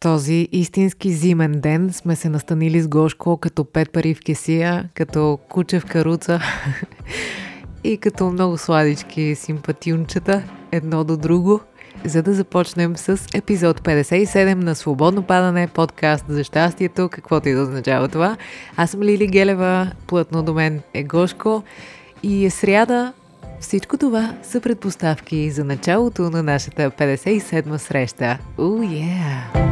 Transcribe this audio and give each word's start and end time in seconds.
този 0.00 0.48
истински 0.52 1.12
зимен 1.12 1.52
ден 1.52 1.92
сме 1.92 2.16
се 2.16 2.28
настанили 2.28 2.80
с 2.80 2.88
Гошко 2.88 3.36
като 3.36 3.64
пет 3.64 3.92
пари 3.92 4.14
в 4.14 4.20
кесия, 4.20 4.88
като 4.94 5.38
куче 5.48 5.80
в 5.80 5.86
каруца 5.86 6.40
и 7.84 7.98
като 7.98 8.30
много 8.30 8.58
сладички 8.58 9.34
симпатюнчета 9.34 10.42
едно 10.72 11.04
до 11.04 11.16
друго, 11.16 11.60
за 12.04 12.22
да 12.22 12.34
започнем 12.34 12.96
с 12.96 13.26
епизод 13.34 13.80
57 13.80 14.54
на 14.54 14.74
Свободно 14.74 15.22
падане, 15.22 15.68
подкаст 15.68 16.24
за 16.28 16.44
щастието, 16.44 17.08
каквото 17.08 17.48
и 17.48 17.52
да 17.52 17.62
означава 17.62 18.08
това. 18.08 18.36
Аз 18.76 18.90
съм 18.90 19.02
Лили 19.02 19.26
Гелева, 19.26 19.92
плътно 20.06 20.42
до 20.42 20.54
мен 20.54 20.80
е 20.94 21.02
Гошко. 21.04 21.62
И 22.22 22.46
е 22.46 22.50
сряда, 22.50 23.12
всичко 23.60 23.98
това 23.98 24.34
са 24.42 24.60
предпоставки 24.60 25.50
за 25.50 25.64
началото 25.64 26.22
на 26.22 26.42
нашата 26.42 26.90
57-ма 26.90 27.76
среща. 27.76 28.38
Oh, 28.58 28.86
yeah! 28.86 29.70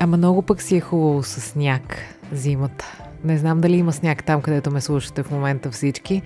Ама 0.00 0.16
много 0.16 0.42
пък 0.42 0.62
си 0.62 0.76
е 0.76 0.80
хубаво 0.80 1.22
с 1.22 1.40
сняг 1.40 1.98
зимата. 2.32 2.84
Не 3.24 3.38
знам 3.38 3.60
дали 3.60 3.76
има 3.76 3.92
сняг 3.92 4.24
там, 4.24 4.42
където 4.42 4.70
ме 4.70 4.80
слушате 4.80 5.22
в 5.22 5.30
момента 5.30 5.70
всички, 5.70 6.22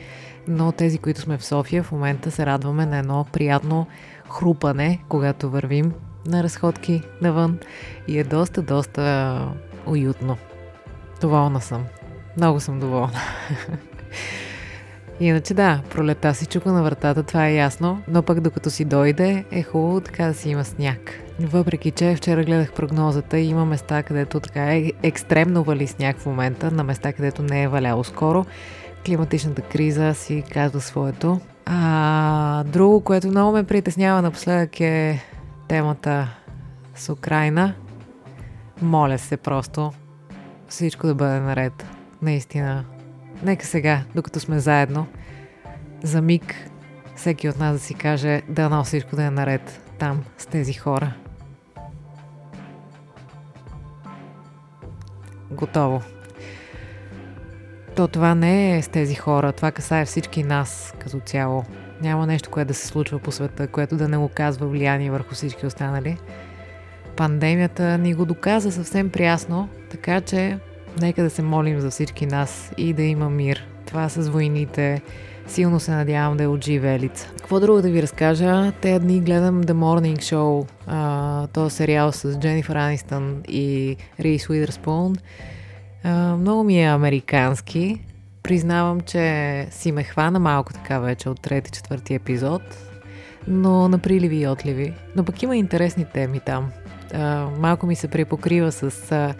но 0.48 0.72
тези, 0.72 0.98
които 0.98 1.20
сме 1.20 1.38
в 1.38 1.44
София, 1.44 1.82
в 1.82 1.92
момента 1.92 2.30
се 2.30 2.46
радваме 2.46 2.86
на 2.86 2.98
едно 2.98 3.26
приятно 3.32 3.86
хрупане, 4.30 5.02
когато 5.08 5.50
вървим 5.50 5.92
на 6.26 6.42
разходки 6.42 7.02
навън 7.22 7.58
и 8.08 8.18
е 8.18 8.24
доста, 8.24 8.62
доста 8.62 9.46
уютно. 9.86 10.36
Доволна 11.20 11.60
съм. 11.60 11.84
Много 12.36 12.60
съм 12.60 12.80
доволна. 12.80 13.20
Иначе 15.20 15.54
да, 15.54 15.80
пролета 15.90 16.34
си 16.34 16.46
чука 16.46 16.72
на 16.72 16.82
вратата, 16.82 17.22
това 17.22 17.46
е 17.46 17.54
ясно, 17.54 18.02
но 18.08 18.22
пък 18.22 18.40
докато 18.40 18.70
си 18.70 18.84
дойде 18.84 19.44
е 19.50 19.62
хубаво 19.62 20.00
така 20.00 20.26
да 20.26 20.34
си 20.34 20.50
има 20.50 20.64
сняг. 20.64 21.20
Въпреки, 21.40 21.90
че 21.90 22.16
вчера 22.16 22.44
гледах 22.44 22.72
прогнозата 22.72 23.38
и 23.38 23.48
има 23.48 23.64
места, 23.64 24.02
където 24.02 24.40
така 24.40 24.74
е 24.74 24.92
екстремно 25.02 25.62
вали 25.62 25.86
сняг 25.86 26.18
в 26.18 26.26
момента, 26.26 26.70
на 26.70 26.84
места, 26.84 27.12
където 27.12 27.42
не 27.42 27.62
е 27.62 27.68
валяло 27.68 28.04
скоро. 28.04 28.46
Климатичната 29.06 29.62
криза 29.62 30.14
си 30.14 30.44
казва 30.52 30.80
своето. 30.80 31.40
А, 31.72 32.64
друго, 32.64 33.00
което 33.00 33.28
много 33.28 33.52
ме 33.52 33.64
притеснява 33.64 34.22
напоследък 34.22 34.80
е 34.80 35.22
темата 35.68 36.28
с 36.94 37.12
Украина. 37.12 37.74
Моля 38.82 39.18
се 39.18 39.36
просто 39.36 39.92
всичко 40.68 41.06
да 41.06 41.14
бъде 41.14 41.40
наред. 41.40 41.86
Наистина. 42.22 42.84
Нека 43.42 43.66
сега, 43.66 44.02
докато 44.14 44.40
сме 44.40 44.58
заедно, 44.58 45.06
за 46.02 46.22
миг 46.22 46.70
всеки 47.16 47.48
от 47.48 47.58
нас 47.58 47.72
да 47.72 47.78
си 47.78 47.94
каже 47.94 48.42
да 48.48 48.68
на 48.68 48.84
всичко 48.84 49.16
да 49.16 49.24
е 49.24 49.30
наред 49.30 49.94
там 49.98 50.24
с 50.38 50.46
тези 50.46 50.72
хора. 50.72 51.12
Готово. 55.50 56.02
То 57.96 58.08
това 58.08 58.34
не 58.34 58.76
е 58.76 58.82
с 58.82 58.88
тези 58.88 59.14
хора, 59.14 59.52
това 59.52 59.70
касае 59.70 60.04
всички 60.04 60.42
нас 60.42 60.94
като 60.98 61.20
цяло. 61.20 61.64
Няма 62.02 62.26
нещо, 62.26 62.50
което 62.50 62.68
да 62.68 62.74
се 62.74 62.86
случва 62.86 63.18
по 63.18 63.32
света, 63.32 63.68
което 63.68 63.96
да 63.96 64.08
не 64.08 64.16
оказва 64.16 64.66
влияние 64.66 65.10
върху 65.10 65.34
всички 65.34 65.66
останали. 65.66 66.16
Пандемията 67.16 67.98
ни 67.98 68.14
го 68.14 68.24
доказа 68.24 68.72
съвсем 68.72 69.10
прясно, 69.10 69.68
така 69.90 70.20
че 70.20 70.58
нека 71.00 71.22
да 71.22 71.30
се 71.30 71.42
молим 71.42 71.80
за 71.80 71.90
всички 71.90 72.26
нас 72.26 72.72
и 72.76 72.92
да 72.92 73.02
има 73.02 73.30
мир. 73.30 73.66
Това 73.86 74.08
с 74.08 74.28
войните, 74.28 75.02
Силно 75.50 75.80
се 75.80 75.90
надявам 75.90 76.36
да 76.36 76.44
е 76.44 76.46
от 76.46 76.64
живелица. 76.64 77.28
Какво 77.36 77.60
друго 77.60 77.82
да 77.82 77.90
ви 77.90 78.02
разкажа? 78.02 78.72
Те 78.80 78.98
дни 78.98 79.20
гледам 79.20 79.64
The 79.64 79.72
Morning 79.72 80.16
Show, 80.16 80.68
а, 80.86 81.46
този 81.46 81.76
сериал 81.76 82.12
с 82.12 82.38
Дженнифър 82.38 82.76
Анистън 82.76 83.42
и 83.48 83.96
Рейс 84.20 84.48
Много 86.38 86.64
ми 86.64 86.82
е 86.82 86.86
американски. 86.86 88.00
Признавам, 88.42 89.00
че 89.00 89.66
си 89.70 89.92
ме 89.92 90.02
хвана 90.02 90.38
малко 90.38 90.72
така 90.72 90.98
вече 90.98 91.28
от 91.28 91.40
трети, 91.40 91.70
четвърти 91.70 92.14
епизод, 92.14 92.62
но 93.48 93.88
на 93.88 93.98
приливи 93.98 94.36
и 94.36 94.48
отливи. 94.48 94.94
Но 95.16 95.24
пък 95.24 95.42
има 95.42 95.56
интересни 95.56 96.06
теми 96.14 96.40
там. 96.40 96.70
А, 97.14 97.46
малко 97.58 97.86
ми 97.86 97.96
се 97.96 98.08
препокрива 98.08 98.72
с 98.72 99.12
а, 99.12 99.34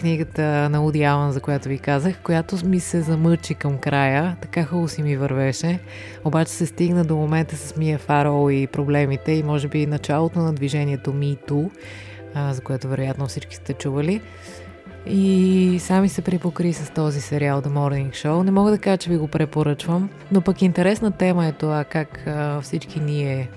книгата 0.00 0.42
на 0.42 0.84
Уди 0.84 1.02
Алън, 1.02 1.32
за 1.32 1.40
която 1.40 1.68
ви 1.68 1.78
казах, 1.78 2.22
която 2.22 2.66
ми 2.66 2.80
се 2.80 3.00
замъчи 3.00 3.54
към 3.54 3.78
края. 3.78 4.36
Така 4.40 4.64
хубаво 4.64 4.88
си 4.88 5.02
ми 5.02 5.16
вървеше. 5.16 5.80
Обаче 6.24 6.52
се 6.52 6.66
стигна 6.66 7.04
до 7.04 7.16
момента 7.16 7.56
с 7.56 7.76
Мия 7.76 7.98
Фарол 7.98 8.50
и 8.50 8.66
проблемите 8.66 9.32
и 9.32 9.42
може 9.42 9.68
би 9.68 9.86
началото 9.86 10.38
на 10.38 10.52
движението 10.52 11.12
Me 11.12 11.70
а, 12.34 12.54
за 12.54 12.60
което 12.60 12.88
вероятно 12.88 13.26
всички 13.26 13.56
сте 13.56 13.72
чували. 13.72 14.20
И 15.06 15.78
сами 15.80 16.08
се 16.08 16.22
припокри 16.22 16.72
с 16.72 16.90
този 16.90 17.20
сериал 17.20 17.62
The 17.62 17.68
Morning 17.68 18.10
Show. 18.10 18.42
Не 18.42 18.50
мога 18.50 18.70
да 18.70 18.78
кажа, 18.78 18.96
че 18.96 19.10
ви 19.10 19.16
го 19.16 19.28
препоръчвам, 19.28 20.10
но 20.32 20.40
пък 20.40 20.62
интересна 20.62 21.10
тема 21.10 21.46
е 21.46 21.52
това 21.52 21.84
как 21.84 22.26
а, 22.26 22.60
всички 22.60 23.00
ние 23.00 23.48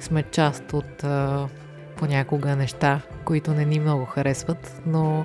сме 0.00 0.22
част 0.22 0.72
от 0.72 1.04
а, 1.04 1.48
понякога 1.96 2.56
неща, 2.56 3.00
които 3.24 3.54
не 3.54 3.64
ни 3.64 3.80
много 3.80 4.04
харесват, 4.04 4.82
но 4.86 5.24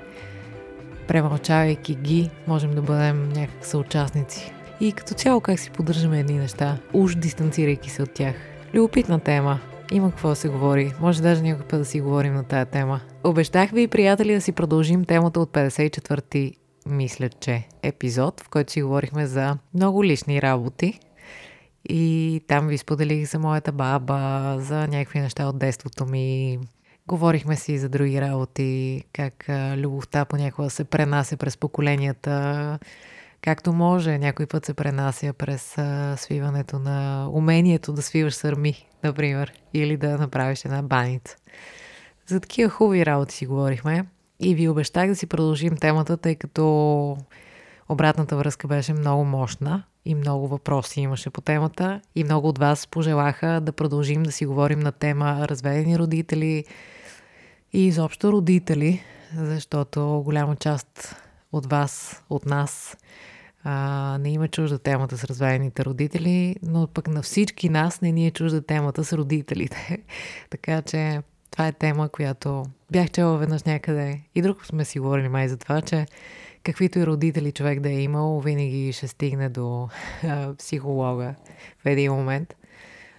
премълчавайки 1.08 1.94
ги, 1.94 2.30
можем 2.46 2.74
да 2.74 2.82
бъдем 2.82 3.28
някак 3.28 3.66
съучастници. 3.66 4.52
И 4.80 4.92
като 4.92 5.14
цяло 5.14 5.40
как 5.40 5.58
си 5.58 5.70
поддържаме 5.70 6.20
едни 6.20 6.38
неща, 6.38 6.78
уж 6.92 7.14
дистанцирайки 7.14 7.90
се 7.90 8.02
от 8.02 8.10
тях. 8.10 8.34
Любопитна 8.74 9.20
тема. 9.20 9.58
Има 9.92 10.10
какво 10.10 10.28
да 10.28 10.36
се 10.36 10.48
говори. 10.48 10.92
Може 11.00 11.22
даже 11.22 11.42
някой 11.42 11.66
път 11.66 11.80
да 11.80 11.84
си 11.84 12.00
говорим 12.00 12.34
на 12.34 12.44
тая 12.44 12.66
тема. 12.66 13.00
Обещах 13.24 13.70
ви, 13.70 13.88
приятели, 13.88 14.34
да 14.34 14.40
си 14.40 14.52
продължим 14.52 15.04
темата 15.04 15.40
от 15.40 15.50
54-ти, 15.50 16.56
мисля, 16.86 17.28
че 17.28 17.68
епизод, 17.82 18.40
в 18.40 18.48
който 18.48 18.72
си 18.72 18.82
говорихме 18.82 19.26
за 19.26 19.58
много 19.74 20.04
лични 20.04 20.42
работи. 20.42 21.00
И 21.88 22.40
там 22.48 22.68
ви 22.68 22.78
споделих 22.78 23.30
за 23.30 23.38
моята 23.38 23.72
баба, 23.72 24.56
за 24.58 24.86
някакви 24.86 25.20
неща 25.20 25.46
от 25.46 25.58
детството 25.58 26.06
ми, 26.06 26.58
Говорихме 27.06 27.56
си 27.56 27.78
за 27.78 27.88
други 27.88 28.20
работи, 28.20 29.04
как 29.12 29.44
любовта 29.76 30.24
понякога 30.24 30.70
се 30.70 30.84
пренася 30.84 31.36
през 31.36 31.56
поколенията, 31.56 32.78
както 33.40 33.72
може. 33.72 34.18
Някой 34.18 34.46
път 34.46 34.66
се 34.66 34.74
пренася 34.74 35.32
през 35.32 35.76
свиването 36.16 36.78
на 36.78 37.28
умението 37.32 37.92
да 37.92 38.02
свиваш 38.02 38.34
сърми, 38.34 38.88
например, 39.04 39.52
или 39.74 39.96
да 39.96 40.18
направиш 40.18 40.64
една 40.64 40.82
баница. 40.82 41.36
За 42.26 42.40
такива 42.40 42.70
хубави 42.70 43.06
работи 43.06 43.34
си 43.34 43.46
говорихме 43.46 44.06
и 44.40 44.54
ви 44.54 44.68
обещах 44.68 45.08
да 45.08 45.16
си 45.16 45.26
продължим 45.26 45.76
темата, 45.76 46.16
тъй 46.16 46.34
като 46.34 47.16
обратната 47.88 48.36
връзка 48.36 48.68
беше 48.68 48.92
много 48.92 49.24
мощна 49.24 49.82
и 50.04 50.14
много 50.14 50.48
въпроси 50.48 51.00
имаше 51.00 51.30
по 51.30 51.40
темата 51.40 52.00
и 52.14 52.24
много 52.24 52.48
от 52.48 52.58
вас 52.58 52.86
пожелаха 52.86 53.60
да 53.60 53.72
продължим 53.72 54.22
да 54.22 54.32
си 54.32 54.46
говорим 54.46 54.80
на 54.80 54.92
тема 54.92 55.48
разведени 55.48 55.98
родители, 55.98 56.64
и 57.72 57.86
изобщо 57.86 58.32
родители, 58.32 59.02
защото 59.36 60.22
голяма 60.24 60.56
част 60.56 61.16
от 61.52 61.66
вас, 61.66 62.22
от 62.30 62.46
нас, 62.46 62.96
а, 63.64 64.18
не 64.20 64.32
има 64.32 64.48
чужда 64.48 64.78
темата 64.78 65.18
с 65.18 65.24
разваяните 65.24 65.84
родители, 65.84 66.56
но 66.62 66.86
пък 66.86 67.08
на 67.08 67.22
всички 67.22 67.68
нас 67.68 68.00
не 68.00 68.12
ни 68.12 68.26
е 68.26 68.30
чужда 68.30 68.62
темата 68.62 69.04
с 69.04 69.12
родителите. 69.12 69.98
така 70.50 70.82
че 70.82 71.22
това 71.52 71.66
е 71.66 71.72
тема, 71.72 72.08
която 72.08 72.64
бях 72.90 73.10
чела 73.10 73.38
веднъж 73.38 73.62
някъде 73.62 74.20
и 74.34 74.42
друг 74.42 74.66
сме 74.66 74.84
си 74.84 74.98
говорили 74.98 75.28
май 75.28 75.48
за 75.48 75.56
това, 75.56 75.80
че 75.80 76.06
каквито 76.62 76.98
и 76.98 77.06
родители 77.06 77.52
човек 77.52 77.80
да 77.80 77.90
е 77.90 78.00
имал, 78.00 78.40
винаги 78.40 78.92
ще 78.92 79.08
стигне 79.08 79.48
до 79.48 79.88
а, 80.24 80.54
психолога 80.54 81.34
в 81.82 81.86
един 81.86 82.12
момент. 82.12 82.54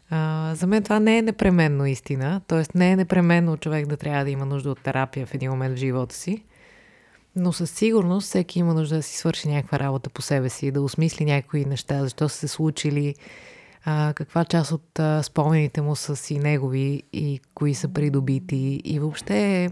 А, 0.10 0.52
за 0.56 0.68
мен 0.68 0.84
това 0.84 1.00
не 1.00 1.18
е 1.18 1.22
непременно 1.22 1.86
истина, 1.86 2.42
т.е. 2.48 2.78
не 2.78 2.92
е 2.92 2.96
непременно 2.96 3.58
човек 3.58 3.88
да 3.88 3.98
трябва 3.98 4.24
да 4.24 4.32
има 4.32 4.46
нужда 4.46 4.72
от 4.72 4.80
терапия 4.80 5.26
в 5.26 5.34
един 5.34 5.52
момент 5.52 5.76
в 5.76 5.80
живота 5.80 6.16
си, 6.16 6.44
но 7.36 7.54
със 7.54 7.72
сигурност 7.72 8.28
всеки 8.28 8.60
има 8.60 8.74
нужда 8.74 8.96
да 8.96 9.04
си 9.04 9.18
свърши 9.18 9.50
някаква 9.50 9.80
работа 9.80 10.10
по 10.10 10.22
себе 10.22 10.50
си, 10.50 10.72
да 10.72 10.82
осмисли 10.82 11.26
някои 11.26 11.66
неща, 11.66 12.00
защо 12.00 12.30
са 12.30 12.38
се 12.38 12.48
случили, 12.48 13.16
а, 13.86 14.14
каква 14.16 14.46
част 14.46 14.72
от 14.72 15.00
а, 15.00 15.24
спомените 15.24 15.82
му 15.82 15.96
са 15.96 16.16
си 16.16 16.40
негови 16.40 17.04
и 17.14 17.40
кои 17.54 17.74
са 17.74 17.88
придобити. 17.88 18.82
И 18.84 19.00
въобще 19.00 19.70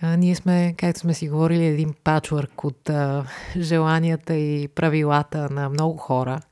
а, 0.00 0.16
ние 0.16 0.34
сме, 0.34 0.74
както 0.76 1.00
сме 1.00 1.14
си 1.14 1.28
говорили, 1.28 1.64
един 1.64 1.94
пачворк 2.04 2.64
от 2.64 2.90
а, 2.90 3.26
желанията 3.58 4.34
и 4.34 4.68
правилата 4.68 5.50
на 5.50 5.68
много 5.68 5.96
хора– 5.96 6.40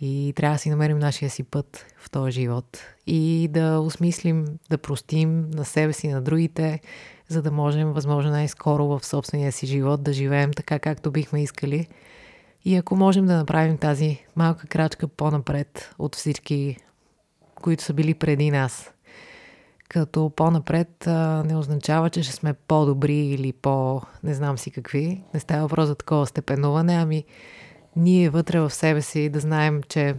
и 0.00 0.32
трябва 0.36 0.54
да 0.54 0.58
си 0.58 0.70
намерим 0.70 0.98
нашия 0.98 1.30
си 1.30 1.42
път 1.42 1.86
в 1.98 2.10
този 2.10 2.32
живот. 2.32 2.78
И 3.06 3.48
да 3.50 3.80
осмислим, 3.80 4.44
да 4.70 4.78
простим 4.78 5.50
на 5.50 5.64
себе 5.64 5.92
си, 5.92 6.08
на 6.08 6.22
другите, 6.22 6.80
за 7.28 7.42
да 7.42 7.50
можем 7.50 7.92
възможно 7.92 8.30
най-скоро 8.30 8.86
в 8.86 9.06
собствения 9.06 9.52
си 9.52 9.66
живот 9.66 10.02
да 10.02 10.12
живеем 10.12 10.50
така, 10.50 10.78
както 10.78 11.10
бихме 11.10 11.42
искали. 11.42 11.86
И 12.64 12.76
ако 12.76 12.96
можем 12.96 13.26
да 13.26 13.36
направим 13.36 13.78
тази 13.78 14.24
малка 14.36 14.66
крачка 14.66 15.08
по-напред 15.08 15.94
от 15.98 16.16
всички, 16.16 16.76
които 17.54 17.82
са 17.82 17.94
били 17.94 18.14
преди 18.14 18.50
нас, 18.50 18.92
като 19.88 20.32
по-напред 20.36 21.06
не 21.44 21.56
означава, 21.56 22.10
че 22.10 22.22
ще 22.22 22.32
сме 22.32 22.52
по-добри 22.52 23.16
или 23.16 23.52
по... 23.52 24.02
не 24.22 24.34
знам 24.34 24.58
си 24.58 24.70
какви. 24.70 25.22
Не 25.34 25.40
става 25.40 25.62
въпрос 25.62 25.86
за 25.86 25.94
такова 25.94 26.26
степенуване, 26.26 26.94
ами 26.94 27.24
ние 27.96 28.30
вътре 28.30 28.60
в 28.60 28.70
себе 28.70 29.02
си 29.02 29.28
да 29.28 29.40
знаем, 29.40 29.82
че 29.88 30.14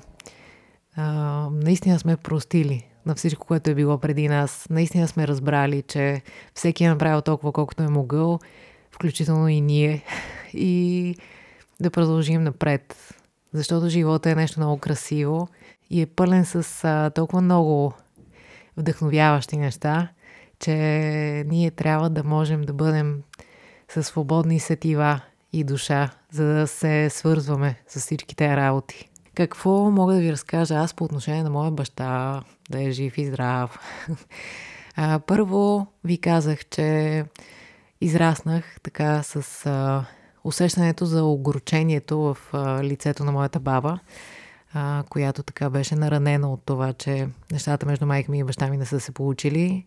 а, 0.95 1.03
наистина 1.51 1.99
сме 1.99 2.17
простили 2.17 2.87
на 3.05 3.15
всичко, 3.15 3.47
което 3.47 3.69
е 3.69 3.75
било 3.75 3.97
преди 3.97 4.27
нас. 4.27 4.67
Наистина 4.69 5.07
сме 5.07 5.27
разбрали, 5.27 5.81
че 5.81 6.21
всеки 6.53 6.83
е 6.83 6.89
направил 6.89 7.21
толкова, 7.21 7.51
колкото 7.51 7.83
е 7.83 7.87
могъл, 7.87 8.39
включително 8.91 9.47
и 9.47 9.61
ние. 9.61 10.03
И 10.53 11.15
да 11.81 11.91
продължим 11.91 12.43
напред. 12.43 13.13
Защото 13.53 13.89
живота 13.89 14.31
е 14.31 14.35
нещо 14.35 14.59
много 14.59 14.77
красиво 14.77 15.47
и 15.89 16.01
е 16.01 16.05
пълен 16.05 16.45
с 16.45 16.83
а, 16.83 17.09
толкова 17.09 17.41
много 17.41 17.93
вдъхновяващи 18.77 19.57
неща, 19.57 20.07
че 20.59 20.73
ние 21.47 21.71
трябва 21.71 22.09
да 22.09 22.23
можем 22.23 22.61
да 22.61 22.73
бъдем 22.73 23.23
със 23.89 24.07
свободни 24.07 24.59
сетива 24.59 25.21
и 25.53 25.63
душа, 25.63 26.09
за 26.31 26.45
да 26.45 26.67
се 26.67 27.09
свързваме 27.09 27.75
с 27.87 27.99
всички 27.99 28.35
тези 28.35 28.55
работи. 28.55 29.09
Какво 29.35 29.91
мога 29.91 30.13
да 30.13 30.19
ви 30.19 30.31
разкажа 30.31 30.75
аз 30.75 30.93
по 30.93 31.03
отношение 31.03 31.43
на 31.43 31.49
моя 31.49 31.71
баща, 31.71 32.41
да 32.69 32.83
е 32.83 32.91
жив 32.91 33.17
и 33.17 33.25
здрав? 33.25 33.79
А, 35.01 35.19
първо 35.19 35.87
ви 36.03 36.17
казах, 36.17 36.65
че 36.65 37.25
израснах 38.01 38.79
така 38.83 39.23
с 39.23 39.65
а, 39.65 40.05
усещането 40.43 41.05
за 41.05 41.23
огорчението 41.23 42.19
в 42.19 42.37
а, 42.53 42.83
лицето 42.83 43.23
на 43.23 43.31
моята 43.31 43.59
баба, 43.59 43.99
а, 44.73 45.03
която 45.09 45.43
така 45.43 45.69
беше 45.69 45.95
наранена 45.95 46.53
от 46.53 46.61
това, 46.65 46.93
че 46.93 47.27
нещата 47.51 47.85
между 47.85 48.05
майка 48.05 48.31
ми 48.31 48.39
и 48.39 48.43
баща 48.43 48.67
ми 48.67 48.77
не 48.77 48.85
са 48.85 48.99
се 48.99 49.11
получили 49.11 49.85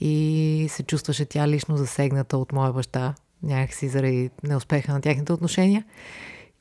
и 0.00 0.66
се 0.70 0.82
чувстваше 0.82 1.24
тя 1.24 1.48
лично 1.48 1.76
засегната 1.76 2.38
от 2.38 2.52
моя 2.52 2.72
баща, 2.72 3.14
някакси 3.42 3.88
заради 3.88 4.30
неуспеха 4.42 4.92
на 4.92 5.00
тяхните 5.00 5.32
отношения. 5.32 5.84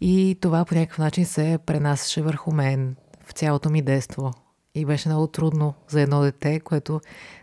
И 0.02 0.38
това 0.42 0.66
по 0.66 0.76
някакъв 0.76 0.98
начин 0.98 1.26
се 1.26 1.60
пренасяше 1.66 2.22
върху 2.22 2.52
мен 2.52 2.96
в 3.28 3.32
цялото 3.32 3.70
ми 3.70 3.82
детство. 3.82 4.34
И 4.76 4.86
беше 4.86 5.10
много 5.10 5.28
трудно 5.28 5.74
за 5.88 6.02
едно 6.02 6.22
дете, 6.22 6.60
което 6.60 7.02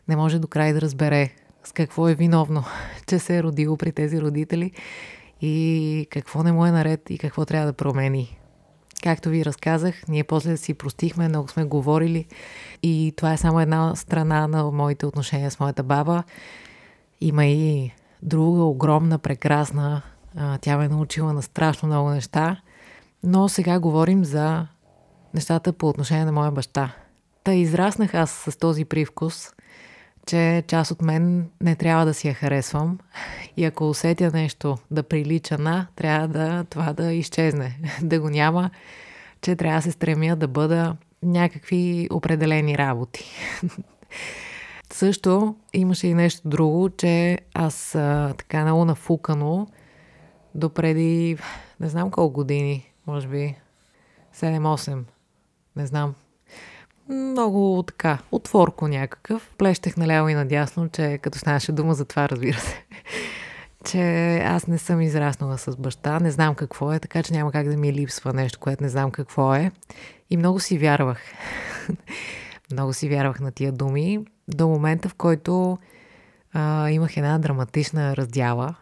не 0.08 0.16
може 0.16 0.38
до 0.38 0.48
край 0.48 0.72
да 0.72 0.80
разбере 0.80 1.30
с 1.64 1.72
какво 1.72 2.08
е 2.08 2.14
виновно, 2.14 2.64
че 3.06 3.18
се 3.18 3.36
е 3.36 3.42
родило 3.42 3.76
при 3.76 3.92
тези 3.92 4.20
родители 4.20 4.72
и 5.40 6.06
какво 6.10 6.42
не 6.42 6.52
му 6.52 6.66
е 6.66 6.70
наред 6.70 7.10
и 7.10 7.18
какво 7.18 7.44
трябва 7.44 7.66
да 7.66 7.72
промени. 7.72 8.38
Както 9.02 9.28
ви 9.28 9.44
разказах, 9.44 10.08
ние 10.08 10.24
после 10.24 10.56
си 10.56 10.74
простихме, 10.74 11.28
много 11.28 11.48
сме 11.48 11.64
говорили 11.64 12.26
и 12.82 13.12
това 13.16 13.32
е 13.32 13.36
само 13.36 13.60
една 13.60 13.96
страна 13.96 14.48
на 14.48 14.70
моите 14.70 15.06
отношения 15.06 15.50
с 15.50 15.60
моята 15.60 15.82
баба. 15.82 16.22
Има 17.20 17.46
и 17.46 17.90
друга 18.22 18.62
огромна, 18.62 19.18
прекрасна. 19.18 20.02
Тя 20.60 20.78
ме 20.78 20.84
е 20.84 20.88
научила 20.88 21.32
на 21.32 21.42
страшно 21.42 21.88
много 21.88 22.10
неща. 22.10 22.60
Но 23.22 23.48
сега 23.48 23.78
говорим 23.78 24.24
за 24.24 24.66
нещата 25.34 25.72
по 25.72 25.88
отношение 25.88 26.24
на 26.24 26.32
моя 26.32 26.50
баща. 26.50 26.94
Та 27.44 27.54
израснах 27.54 28.14
аз 28.14 28.30
с 28.30 28.58
този 28.58 28.84
привкус, 28.84 29.52
че 30.26 30.64
част 30.66 30.90
от 30.90 31.02
мен 31.02 31.50
не 31.60 31.76
трябва 31.76 32.06
да 32.06 32.14
си 32.14 32.28
я 32.28 32.34
харесвам. 32.34 32.98
И 33.56 33.64
ако 33.64 33.88
усетя 33.88 34.30
нещо 34.34 34.76
да 34.90 35.02
прилича 35.02 35.58
на, 35.58 35.86
трябва 35.96 36.28
да 36.28 36.64
това 36.64 36.92
да 36.92 37.12
изчезне, 37.12 37.78
да 38.02 38.20
го 38.20 38.30
няма, 38.30 38.70
че 39.40 39.56
трябва 39.56 39.78
да 39.78 39.82
се 39.82 39.90
стремя 39.90 40.36
да 40.36 40.48
бъда 40.48 40.96
някакви 41.22 42.08
определени 42.12 42.78
работи. 42.78 43.30
Също 44.92 45.56
имаше 45.72 46.06
и 46.06 46.14
нещо 46.14 46.48
друго, 46.48 46.90
че 46.90 47.38
аз 47.54 47.94
а, 47.94 48.34
така 48.38 48.64
много 48.64 48.84
нафукано 48.84 49.66
до 50.54 50.70
преди 50.70 51.36
не 51.80 51.88
знам 51.88 52.10
колко 52.10 52.32
години, 52.32 52.92
може 53.06 53.28
би 53.28 53.54
7-8, 54.34 55.02
не 55.76 55.86
знам. 55.86 56.14
Много 57.08 57.82
така, 57.86 58.18
отворко 58.32 58.88
някакъв. 58.88 59.50
Плещех 59.58 59.96
наляво 59.96 60.28
и 60.28 60.34
надясно, 60.34 60.88
че 60.88 61.18
като 61.22 61.38
станеше 61.38 61.72
дума 61.72 61.94
за 61.94 62.04
това, 62.04 62.28
разбира 62.28 62.58
се, 62.58 62.84
че 63.84 64.36
аз 64.38 64.66
не 64.66 64.78
съм 64.78 65.00
израснала 65.00 65.58
с 65.58 65.76
баща, 65.76 66.20
не 66.20 66.30
знам 66.30 66.54
какво 66.54 66.92
е, 66.92 66.98
така 66.98 67.22
че 67.22 67.32
няма 67.32 67.52
как 67.52 67.68
да 67.68 67.76
ми 67.76 67.92
липсва 67.92 68.32
нещо, 68.32 68.58
което 68.60 68.82
не 68.82 68.88
знам 68.88 69.10
какво 69.10 69.54
е. 69.54 69.70
И 70.30 70.36
много 70.36 70.60
си 70.60 70.78
вярвах. 70.78 71.20
много 72.72 72.92
си 72.92 73.08
вярвах 73.08 73.40
на 73.40 73.52
тия 73.52 73.72
думи 73.72 74.18
до 74.48 74.68
момента, 74.68 75.08
в 75.08 75.14
който 75.14 75.78
а, 76.52 76.90
имах 76.90 77.16
една 77.16 77.38
драматична 77.38 78.16
раздяла. 78.16 78.74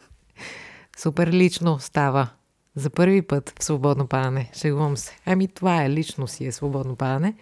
Супер 0.96 1.28
лично 1.28 1.78
става. 1.78 2.28
За 2.76 2.90
първи 2.90 3.22
път 3.22 3.52
в 3.58 3.64
свободно 3.64 4.06
падане. 4.06 4.50
Шегувам 4.56 4.96
се. 4.96 5.16
Ами 5.26 5.48
това 5.48 5.84
е, 5.84 5.90
лично 5.90 6.28
си 6.28 6.46
е 6.46 6.52
свободно 6.52 6.96
падане. 6.96 7.34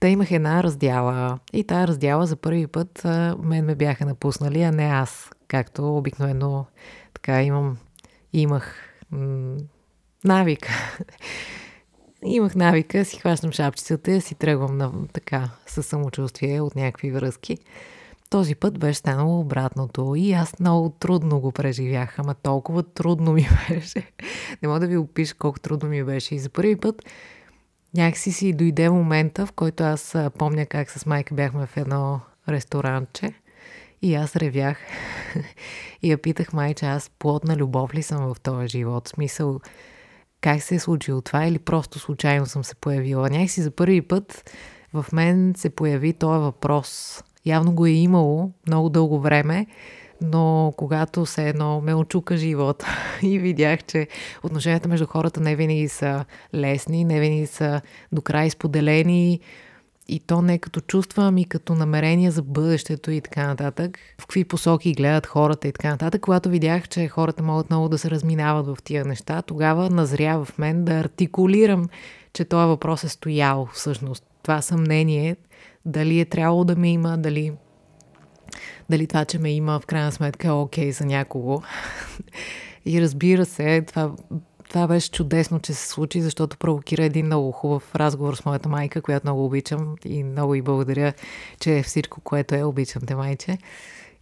Та 0.00 0.08
имах 0.08 0.30
една 0.30 0.62
раздяла. 0.62 1.38
И 1.52 1.64
тая 1.64 1.88
раздяла 1.88 2.26
за 2.26 2.36
първи 2.36 2.66
път 2.66 3.02
мен 3.38 3.64
ме 3.64 3.74
бяха 3.74 4.06
напуснали, 4.06 4.62
а 4.62 4.72
не 4.72 4.84
аз. 4.84 5.30
Както 5.48 5.96
обикновено 5.96 6.66
така 7.14 7.42
имам, 7.42 7.76
имах 8.32 8.76
м- 9.10 9.56
навик. 10.24 10.68
имах 12.24 12.54
навика, 12.54 13.04
си 13.04 13.18
хващам 13.18 13.52
шапчицата, 13.52 14.20
си 14.20 14.34
тръгвам 14.34 14.76
на, 14.76 14.92
така, 15.12 15.50
със 15.66 15.86
самочувствие 15.86 16.60
от 16.60 16.76
някакви 16.76 17.10
връзки. 17.10 17.58
Този 18.34 18.54
път 18.54 18.78
беше 18.78 18.98
станало 18.98 19.40
обратното 19.40 20.14
и 20.16 20.32
аз 20.32 20.60
много 20.60 20.90
трудно 20.90 21.40
го 21.40 21.52
преживях, 21.52 22.18
ама 22.18 22.34
толкова 22.34 22.82
трудно 22.82 23.32
ми 23.32 23.48
беше. 23.68 24.12
Не 24.62 24.68
мога 24.68 24.80
да 24.80 24.86
ви 24.86 24.96
опиша 24.96 25.34
колко 25.34 25.60
трудно 25.60 25.88
ми 25.88 26.04
беше. 26.04 26.34
И 26.34 26.38
за 26.38 26.50
първи 26.50 26.76
път 26.76 27.02
някакси 27.96 28.32
си 28.32 28.52
дойде 28.52 28.90
момента, 28.90 29.46
в 29.46 29.52
който 29.52 29.82
аз 29.82 30.16
помня 30.38 30.66
как 30.66 30.90
с 30.90 31.06
майка 31.06 31.34
бяхме 31.34 31.66
в 31.66 31.76
едно 31.76 32.20
ресторанче 32.48 33.34
и 34.02 34.14
аз 34.14 34.36
ревях 34.36 34.78
и 36.02 36.10
я 36.10 36.18
питах 36.18 36.52
майче, 36.52 36.86
аз 36.86 37.10
плотна 37.18 37.56
любов 37.56 37.94
ли 37.94 38.02
съм 38.02 38.34
в 38.34 38.40
този 38.40 38.68
живот? 38.68 39.08
Смисъл, 39.08 39.60
как 40.40 40.62
се 40.62 40.74
е 40.74 40.78
случило 40.78 41.20
това 41.20 41.46
или 41.46 41.58
просто 41.58 41.98
случайно 41.98 42.46
съм 42.46 42.64
се 42.64 42.74
появила. 42.74 43.30
Някакси 43.30 43.62
за 43.62 43.70
първи 43.70 44.02
път 44.02 44.50
в 44.92 45.06
мен 45.12 45.54
се 45.56 45.70
появи 45.70 46.12
този 46.12 46.38
въпрос. 46.40 47.22
Явно 47.46 47.72
го 47.72 47.86
е 47.86 47.90
имало 47.90 48.52
много 48.66 48.88
дълго 48.88 49.20
време, 49.20 49.66
но 50.22 50.74
когато 50.76 51.26
се 51.26 51.48
едно 51.48 51.80
ме 51.80 51.94
очука 51.94 52.36
живот 52.36 52.84
и 53.22 53.38
видях, 53.38 53.84
че 53.84 54.08
отношенията 54.42 54.88
между 54.88 55.06
хората 55.06 55.40
не 55.40 55.56
винаги 55.56 55.88
са 55.88 56.24
лесни, 56.54 57.04
не 57.04 57.20
винаги 57.20 57.46
са 57.46 57.80
до 58.12 58.22
край 58.22 58.50
споделени, 58.50 59.40
и 60.08 60.20
то 60.20 60.42
не 60.42 60.58
като 60.58 60.80
чувства, 60.80 61.24
ами 61.24 61.44
като 61.44 61.74
намерение 61.74 62.30
за 62.30 62.42
бъдещето 62.42 63.10
и 63.10 63.20
така 63.20 63.46
нататък. 63.46 63.98
В 64.20 64.26
какви 64.26 64.44
посоки 64.44 64.92
гледат 64.92 65.26
хората 65.26 65.68
и 65.68 65.72
така 65.72 65.90
нататък. 65.90 66.20
Когато 66.20 66.48
видях, 66.48 66.88
че 66.88 67.08
хората 67.08 67.42
могат 67.42 67.70
много 67.70 67.88
да 67.88 67.98
се 67.98 68.10
разминават 68.10 68.66
в 68.66 68.76
тия 68.84 69.04
неща, 69.04 69.42
тогава 69.42 69.90
назря 69.90 70.44
в 70.44 70.58
мен 70.58 70.84
да 70.84 70.92
артикулирам, 70.92 71.88
че 72.32 72.44
този 72.44 72.66
въпрос 72.66 73.04
е 73.04 73.08
стоял 73.08 73.68
всъщност. 73.72 74.24
Това 74.42 74.62
съмнение, 74.62 75.36
дали 75.86 76.20
е 76.20 76.24
трябвало 76.24 76.64
да 76.64 76.76
ме 76.76 76.92
има, 76.92 77.18
дали, 77.18 77.52
дали 78.90 79.06
това, 79.06 79.24
че 79.24 79.38
ме 79.38 79.52
има, 79.52 79.80
в 79.80 79.86
крайна 79.86 80.12
сметка 80.12 80.48
е 80.48 80.50
окей 80.50 80.92
за 80.92 81.04
някого. 81.04 81.62
И 82.86 83.02
разбира 83.02 83.46
се, 83.46 83.82
това 83.82 84.12
това 84.68 84.86
беше 84.86 85.10
чудесно, 85.10 85.60
че 85.60 85.74
се 85.74 85.88
случи, 85.88 86.20
защото 86.20 86.56
провокира 86.56 87.04
един 87.04 87.26
много 87.26 87.52
хубав 87.52 87.94
разговор 87.94 88.34
с 88.34 88.44
моята 88.44 88.68
майка, 88.68 89.02
която 89.02 89.26
много 89.26 89.44
обичам 89.44 89.96
и 90.04 90.24
много 90.24 90.54
и 90.54 90.62
благодаря, 90.62 91.12
че 91.60 91.82
всичко, 91.82 92.20
което 92.20 92.54
е, 92.54 92.62
обичам 92.62 93.02
те 93.06 93.14
майче. 93.14 93.58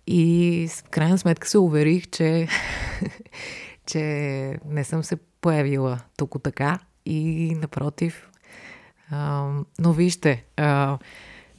И 0.07 0.69
в 0.71 0.89
крайна 0.89 1.19
сметка 1.19 1.49
се 1.49 1.59
уверих, 1.59 2.11
че, 2.11 2.49
че 3.87 4.01
не 4.67 4.85
съм 4.85 5.05
се 5.05 5.17
появила 5.41 6.01
тук 6.17 6.43
така 6.43 6.79
и 7.07 7.55
напротив. 7.61 8.31
А, 9.11 9.51
но 9.79 9.93
вижте, 9.93 10.45
а, 10.57 10.99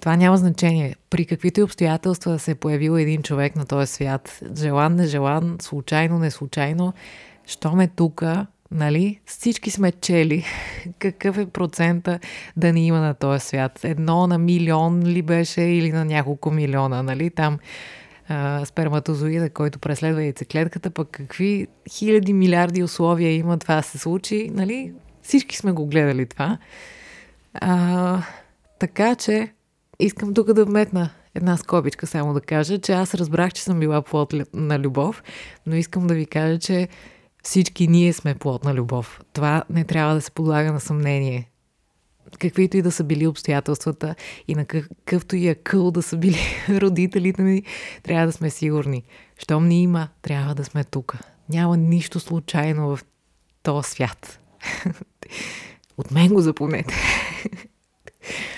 това 0.03 0.15
няма 0.15 0.37
значение. 0.37 0.95
При 1.09 1.25
каквито 1.25 1.59
и 1.59 1.63
обстоятелства 1.63 2.39
се 2.39 2.51
е 2.51 2.55
появил 2.55 2.91
един 2.91 3.23
човек 3.23 3.55
на 3.55 3.65
този 3.65 3.93
свят, 3.93 4.39
желан, 4.57 4.95
нежелан, 4.95 5.57
случайно, 5.61 6.19
не 6.19 6.31
случайно, 6.31 6.93
що 7.45 7.71
ме 7.71 7.87
тука, 7.87 8.47
нали, 8.71 9.19
всички 9.25 9.71
сме 9.71 9.91
чели 9.91 10.45
какъв 10.99 11.37
е 11.37 11.45
процента 11.45 12.19
да 12.57 12.73
ни 12.73 12.87
има 12.87 12.99
на 12.99 13.13
този 13.13 13.45
свят. 13.45 13.79
Едно 13.83 14.27
на 14.27 14.37
милион 14.37 15.03
ли 15.03 15.21
беше 15.21 15.61
или 15.61 15.91
на 15.91 16.05
няколко 16.05 16.51
милиона, 16.51 17.03
нали, 17.03 17.29
там 17.29 17.59
сперматозоида, 18.65 19.49
който 19.49 19.79
преследва 19.79 20.21
яйцеклетката, 20.21 20.89
пък 20.89 21.09
какви 21.11 21.67
хиляди 21.89 22.33
милиарди 22.33 22.83
условия 22.83 23.35
има 23.35 23.57
това 23.57 23.75
да 23.75 23.83
се 23.83 23.97
случи, 23.97 24.49
нали? 24.53 24.93
Всички 25.21 25.57
сме 25.57 25.71
го 25.71 25.85
гледали 25.85 26.25
това. 26.25 26.57
А, 27.53 28.21
така 28.79 29.15
че 29.15 29.51
искам 29.99 30.33
тук 30.33 30.53
да 30.53 30.65
вметна 30.65 31.09
една 31.35 31.57
скобичка, 31.57 32.07
само 32.07 32.33
да 32.33 32.41
кажа, 32.41 32.79
че 32.79 32.93
аз 32.93 33.13
разбрах, 33.15 33.53
че 33.53 33.63
съм 33.63 33.79
била 33.79 34.01
плод 34.01 34.33
на 34.53 34.79
любов, 34.79 35.23
но 35.65 35.75
искам 35.75 36.07
да 36.07 36.13
ви 36.13 36.25
кажа, 36.25 36.59
че 36.59 36.87
всички 37.43 37.87
ние 37.87 38.13
сме 38.13 38.35
плод 38.35 38.63
на 38.63 38.73
любов. 38.73 39.21
Това 39.33 39.63
не 39.69 39.83
трябва 39.83 40.13
да 40.15 40.21
се 40.21 40.31
подлага 40.31 40.73
на 40.73 40.79
съмнение. 40.79 41.49
Каквито 42.39 42.77
и 42.77 42.81
да 42.81 42.91
са 42.91 43.03
били 43.03 43.27
обстоятелствата 43.27 44.15
и 44.47 44.55
на 44.55 44.65
какъвто 44.65 45.35
и 45.35 45.47
акъл 45.49 45.91
да 45.91 46.01
са 46.01 46.17
били 46.17 46.39
родителите 46.69 47.41
ни, 47.41 47.63
трябва 48.03 48.25
да 48.25 48.31
сме 48.31 48.49
сигурни. 48.49 49.03
Щом 49.37 49.67
ни 49.67 49.83
има, 49.83 50.07
трябва 50.21 50.55
да 50.55 50.63
сме 50.63 50.83
тук. 50.83 51.17
Няма 51.49 51.77
нищо 51.77 52.19
случайно 52.19 52.95
в 52.95 52.99
този 53.63 53.89
свят. 53.89 54.39
От 55.97 56.11
мен 56.11 56.27
го 56.27 56.41
запомнете. 56.41 56.93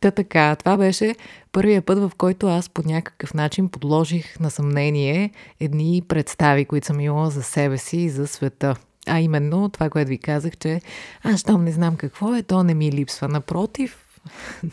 Та 0.00 0.10
така, 0.10 0.56
това 0.56 0.76
беше 0.76 1.14
първият 1.52 1.86
път, 1.86 1.98
в 1.98 2.10
който 2.18 2.46
аз 2.46 2.68
по 2.68 2.82
някакъв 2.86 3.34
начин 3.34 3.68
подложих 3.68 4.40
на 4.40 4.50
съмнение 4.50 5.30
едни 5.60 6.02
представи, 6.08 6.64
които 6.64 6.86
съм 6.86 7.00
имала 7.00 7.30
за 7.30 7.42
себе 7.42 7.78
си 7.78 7.96
и 7.96 8.10
за 8.10 8.26
света. 8.26 8.74
А 9.06 9.20
именно 9.20 9.68
това, 9.68 9.90
което 9.90 10.08
ви 10.08 10.18
казах, 10.18 10.56
че 10.56 10.80
аз 11.22 11.40
щом 11.40 11.64
не 11.64 11.72
знам 11.72 11.96
какво 11.96 12.34
е, 12.34 12.42
то 12.42 12.62
не 12.62 12.74
ми 12.74 12.92
липсва. 12.92 13.28
Напротив, 13.28 14.04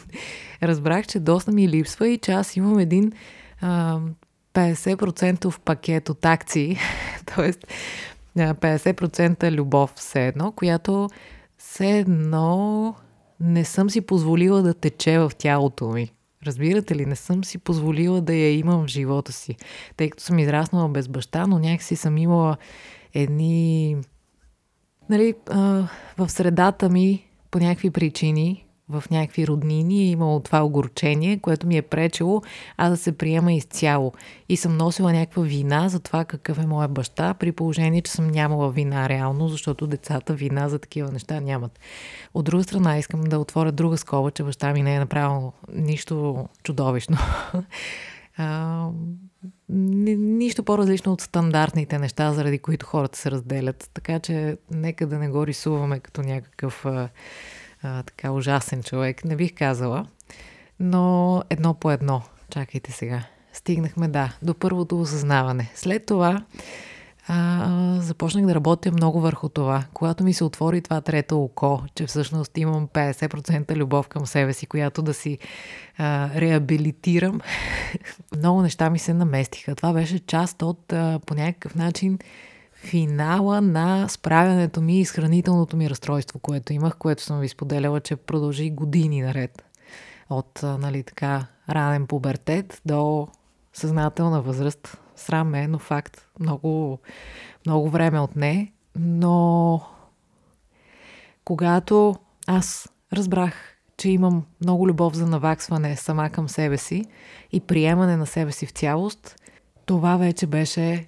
разбрах, 0.64 1.08
че 1.08 1.20
доста 1.20 1.52
ми 1.52 1.70
липсва 1.70 2.08
и 2.08 2.18
че 2.18 2.32
аз 2.32 2.56
имам 2.56 2.80
един 2.80 3.12
а, 3.62 4.00
50% 4.54 5.60
пакет 5.60 6.10
от 6.10 6.26
акции, 6.26 6.78
т.е. 7.26 7.54
50% 8.38 9.52
любов 9.52 9.94
все 9.96 10.28
едно, 10.28 10.52
която 10.52 11.10
все 11.58 12.00
едно 12.00 12.96
не 13.40 13.66
съм 13.66 13.90
си 13.90 14.02
позволила 14.02 14.62
да 14.62 14.74
тече 14.74 15.20
в 15.20 15.32
тялото 15.38 15.88
ми. 15.88 16.12
Разбирате 16.46 16.96
ли, 16.96 17.06
не 17.06 17.16
съм 17.16 17.44
си 17.44 17.58
позволила 17.58 18.22
да 18.22 18.34
я 18.34 18.58
имам 18.58 18.84
в 18.84 18.88
живота 18.88 19.32
си, 19.32 19.56
тъй 19.98 20.10
като 20.10 20.24
съм 20.24 20.40
израснала 20.40 20.90
без 20.90 21.08
баща, 21.08 21.48
но 21.48 21.60
някакси 21.60 21.96
съм 21.96 22.18
имала 22.18 22.58
едни... 23.14 23.98
Нали, 25.10 25.34
а, 25.50 25.88
в 26.18 26.30
средата 26.30 26.90
ми 26.90 27.26
по 27.52 27.60
някакви 27.60 27.90
причини 27.90 28.65
в 28.90 29.04
някакви 29.12 29.48
роднини 29.48 30.00
е 30.00 30.10
имало 30.10 30.40
това 30.40 30.64
огорчение, 30.64 31.40
което 31.40 31.68
ми 31.68 31.78
е 31.78 31.82
пречело 31.82 32.42
аз 32.78 32.90
да 32.90 32.98
се 32.98 33.18
приема 33.18 33.54
изцяло. 33.54 34.14
И 34.50 34.58
съм 34.58 34.78
носила 34.78 35.14
някаква 35.14 35.44
вина 35.44 35.90
за 35.90 36.00
това 36.00 36.26
какъв 36.26 36.60
е 36.60 36.66
моя 36.66 36.88
баща, 36.88 37.34
при 37.34 37.52
положение, 37.52 38.02
че 38.02 38.12
съм 38.12 38.28
нямала 38.28 38.72
вина 38.72 39.10
реално, 39.10 39.48
защото 39.48 39.88
децата 39.88 40.34
вина 40.34 40.70
за 40.70 40.80
такива 40.80 41.12
неща 41.12 41.40
нямат. 41.40 41.80
От 42.34 42.46
друга 42.46 42.64
страна, 42.64 42.98
искам 42.98 43.24
да 43.24 43.40
отворя 43.40 43.72
друга 43.72 43.98
скоба, 43.98 44.32
че 44.32 44.44
баща 44.44 44.74
ми 44.74 44.84
не 44.84 44.96
е 44.96 45.00
направил 45.00 45.54
нищо 45.74 46.48
чудовищно. 46.64 47.18
Нищо 49.70 50.64
по-различно 50.64 51.12
от 51.12 51.22
стандартните 51.22 52.00
неща, 52.00 52.34
заради 52.34 52.60
които 52.60 52.86
хората 52.86 53.18
се 53.18 53.32
разделят. 53.32 53.90
Така 53.94 54.20
че 54.20 54.58
нека 54.72 55.08
да 55.08 55.20
не 55.20 55.30
го 55.30 55.48
рисуваме 55.48 56.00
като 56.00 56.22
някакъв 56.22 56.86
а, 57.86 58.04
така 58.04 58.32
ужасен 58.32 58.84
човек, 58.84 59.26
не 59.26 59.36
бих 59.36 59.54
казала. 59.56 60.06
Но 60.80 61.44
едно 61.50 61.74
по 61.74 61.92
едно. 61.92 62.22
Чакайте 62.50 62.92
сега. 62.92 63.24
Стигнахме, 63.54 64.08
да, 64.08 64.34
до 64.42 64.54
първото 64.54 65.02
осъзнаване. 65.02 65.72
След 65.76 66.06
това 66.06 66.44
а, 67.28 67.98
започнах 68.02 68.46
да 68.46 68.56
работя 68.56 68.92
много 68.92 69.22
върху 69.22 69.50
това. 69.50 69.84
Когато 69.94 70.24
ми 70.24 70.34
се 70.34 70.44
отвори 70.44 70.82
това 70.82 71.02
трето 71.02 71.44
око, 71.44 71.82
че 71.96 72.06
всъщност 72.06 72.58
имам 72.58 72.88
50% 72.88 73.76
любов 73.76 74.08
към 74.08 74.26
себе 74.26 74.54
си, 74.54 74.66
която 74.66 75.02
да 75.02 75.14
си 75.14 75.38
а, 75.98 76.30
реабилитирам, 76.36 77.42
много 78.38 78.62
неща 78.62 78.90
ми 78.90 79.00
се 79.00 79.14
наместиха. 79.14 79.76
Това 79.76 79.94
беше 79.94 80.20
част 80.20 80.62
от 80.62 80.94
а, 80.94 81.20
по 81.26 81.34
някакъв 81.36 81.76
начин 81.76 82.20
финала 82.86 83.62
на 83.62 84.08
справянето 84.08 84.82
ми 84.82 85.06
с 85.06 85.12
хранителното 85.12 85.78
ми 85.78 85.90
разстройство, 85.90 86.40
което 86.40 86.74
имах, 86.74 86.98
което 86.98 87.24
съм 87.24 87.40
ви 87.40 87.48
споделяла, 87.48 88.00
че 88.00 88.16
продължи 88.16 88.72
години 88.72 89.22
наред. 89.22 89.66
От, 90.30 90.60
нали, 90.64 91.04
така, 91.04 91.46
ранен 91.70 92.08
пубертет 92.08 92.82
до 92.86 93.28
съзнателна 93.74 94.42
възраст. 94.42 94.98
Срам 95.16 95.56
е, 95.56 95.68
но 95.68 95.80
факт. 95.80 96.28
Много, 96.40 97.00
много 97.66 97.90
време 97.90 98.20
от 98.20 98.36
не. 98.36 98.72
Но 98.96 99.82
когато 101.46 102.16
аз 102.48 102.90
разбрах, 103.14 103.54
че 103.98 104.10
имам 104.10 104.46
много 104.62 104.88
любов 104.88 105.14
за 105.14 105.28
наваксване 105.28 105.96
сама 105.96 106.30
към 106.30 106.50
себе 106.50 106.78
си 106.78 107.06
и 107.52 107.60
приемане 107.60 108.18
на 108.18 108.26
себе 108.26 108.52
си 108.52 108.66
в 108.66 108.72
цялост, 108.72 109.36
това 109.86 110.18
вече 110.18 110.48
беше 110.48 111.08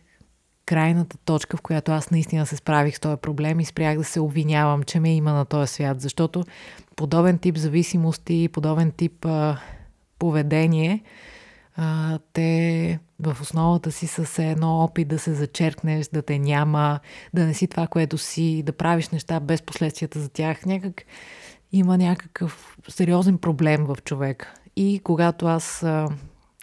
крайната 0.67 1.17
точка, 1.17 1.57
в 1.57 1.61
която 1.61 1.91
аз 1.91 2.11
наистина 2.11 2.45
се 2.45 2.55
справих 2.55 2.95
с 2.95 2.99
този 2.99 3.17
проблем 3.17 3.59
и 3.59 3.65
спрях 3.65 3.97
да 3.97 4.03
се 4.03 4.19
обвинявам, 4.19 4.83
че 4.83 4.99
ме 4.99 5.15
има 5.15 5.33
на 5.33 5.45
този 5.45 5.73
свят, 5.73 6.01
защото 6.01 6.43
подобен 6.95 7.37
тип 7.37 7.57
зависимости, 7.57 8.49
подобен 8.53 8.91
тип 8.91 9.25
а, 9.25 9.59
поведение, 10.19 11.03
а, 11.75 12.19
те 12.33 12.99
в 13.19 13.37
основата 13.41 13.91
си 13.91 14.07
са 14.07 14.43
едно 14.43 14.79
опит 14.79 15.07
да 15.07 15.19
се 15.19 15.33
зачеркнеш, 15.33 16.07
да 16.07 16.21
те 16.21 16.39
няма, 16.39 16.99
да 17.33 17.45
не 17.45 17.53
си 17.53 17.67
това, 17.67 17.87
което 17.87 18.17
си, 18.17 18.63
да 18.65 18.73
правиш 18.73 19.09
неща 19.09 19.39
без 19.39 19.61
последствията 19.61 20.19
за 20.19 20.29
тях. 20.29 20.65
Някак 20.65 21.05
има 21.71 21.97
някакъв 21.97 22.77
сериозен 22.87 23.37
проблем 23.37 23.85
в 23.85 23.97
човек. 24.03 24.53
И 24.75 25.01
когато 25.03 25.47
аз 25.47 25.83
а, 25.83 26.07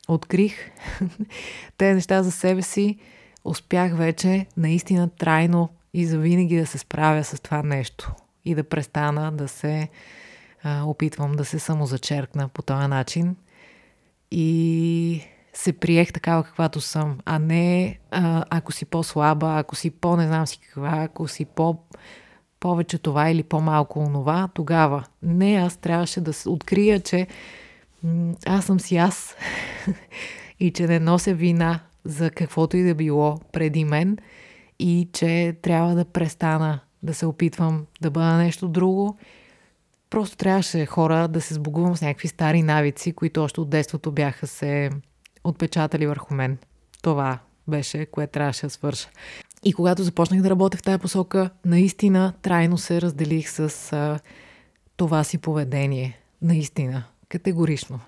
открих 0.08 0.70
те 1.78 1.94
неща 1.94 2.22
за 2.22 2.32
себе 2.32 2.62
си, 2.62 2.98
успях 3.44 3.96
вече 3.96 4.46
наистина 4.56 5.08
трайно 5.08 5.68
и 5.94 6.06
завинаги 6.06 6.56
да 6.56 6.66
се 6.66 6.78
справя 6.78 7.24
с 7.24 7.40
това 7.40 7.62
нещо 7.62 8.12
и 8.44 8.54
да 8.54 8.64
престана 8.64 9.32
да 9.32 9.48
се 9.48 9.88
а, 10.62 10.84
опитвам 10.84 11.32
да 11.32 11.44
се 11.44 11.58
самозачеркна 11.58 12.48
по 12.48 12.62
този 12.62 12.86
начин 12.86 13.36
и 14.30 15.20
се 15.52 15.72
приех 15.72 16.12
такава 16.12 16.44
каквато 16.44 16.80
съм, 16.80 17.18
а 17.24 17.38
не 17.38 17.98
а, 18.10 18.44
ако 18.50 18.72
си 18.72 18.84
по-слаба, 18.84 19.58
ако 19.58 19.76
си 19.76 19.90
по-не 19.90 20.26
знам 20.26 20.46
си 20.46 20.58
каква, 20.58 21.02
ако 21.02 21.28
си 21.28 21.44
по- 21.44 21.78
повече 22.60 22.98
това 22.98 23.30
или 23.30 23.42
по-малко 23.42 23.98
онова, 24.00 24.48
тогава. 24.54 25.04
Не, 25.22 25.54
аз 25.54 25.76
трябваше 25.76 26.20
да 26.20 26.32
открия, 26.46 27.00
че 27.00 27.26
аз 28.46 28.64
съм 28.64 28.80
си 28.80 28.96
аз 28.96 29.36
и 30.60 30.70
че 30.70 30.86
не 30.86 30.98
нося 31.00 31.34
вина 31.34 31.80
за 32.04 32.30
каквото 32.30 32.76
и 32.76 32.82
да 32.82 32.94
било 32.94 33.38
преди 33.52 33.84
мен 33.84 34.18
и 34.78 35.08
че 35.12 35.56
трябва 35.62 35.94
да 35.94 36.04
престана 36.04 36.80
да 37.02 37.14
се 37.14 37.26
опитвам 37.26 37.86
да 38.00 38.10
бъда 38.10 38.32
нещо 38.36 38.68
друго. 38.68 39.16
Просто 40.10 40.36
трябваше 40.36 40.86
хора 40.86 41.28
да 41.28 41.40
се 41.40 41.54
сбогувам 41.54 41.96
с 41.96 42.02
някакви 42.02 42.28
стари 42.28 42.62
навици, 42.62 43.12
които 43.12 43.42
още 43.44 43.60
от 43.60 43.70
детството 43.70 44.12
бяха 44.12 44.46
се 44.46 44.90
отпечатали 45.44 46.06
върху 46.06 46.34
мен. 46.34 46.58
Това 47.02 47.38
беше, 47.68 48.06
което 48.06 48.32
трябваше 48.32 48.66
да 48.66 48.70
свърша. 48.70 49.08
И 49.64 49.72
когато 49.72 50.02
започнах 50.02 50.42
да 50.42 50.50
работя 50.50 50.76
в 50.76 50.82
тази 50.82 50.98
посока, 50.98 51.50
наистина 51.64 52.32
трайно 52.42 52.78
се 52.78 53.00
разделих 53.00 53.50
с 53.50 53.92
а, 53.92 54.18
това 54.96 55.24
си 55.24 55.38
поведение. 55.38 56.18
Наистина. 56.42 57.04
Категорично. 57.28 58.00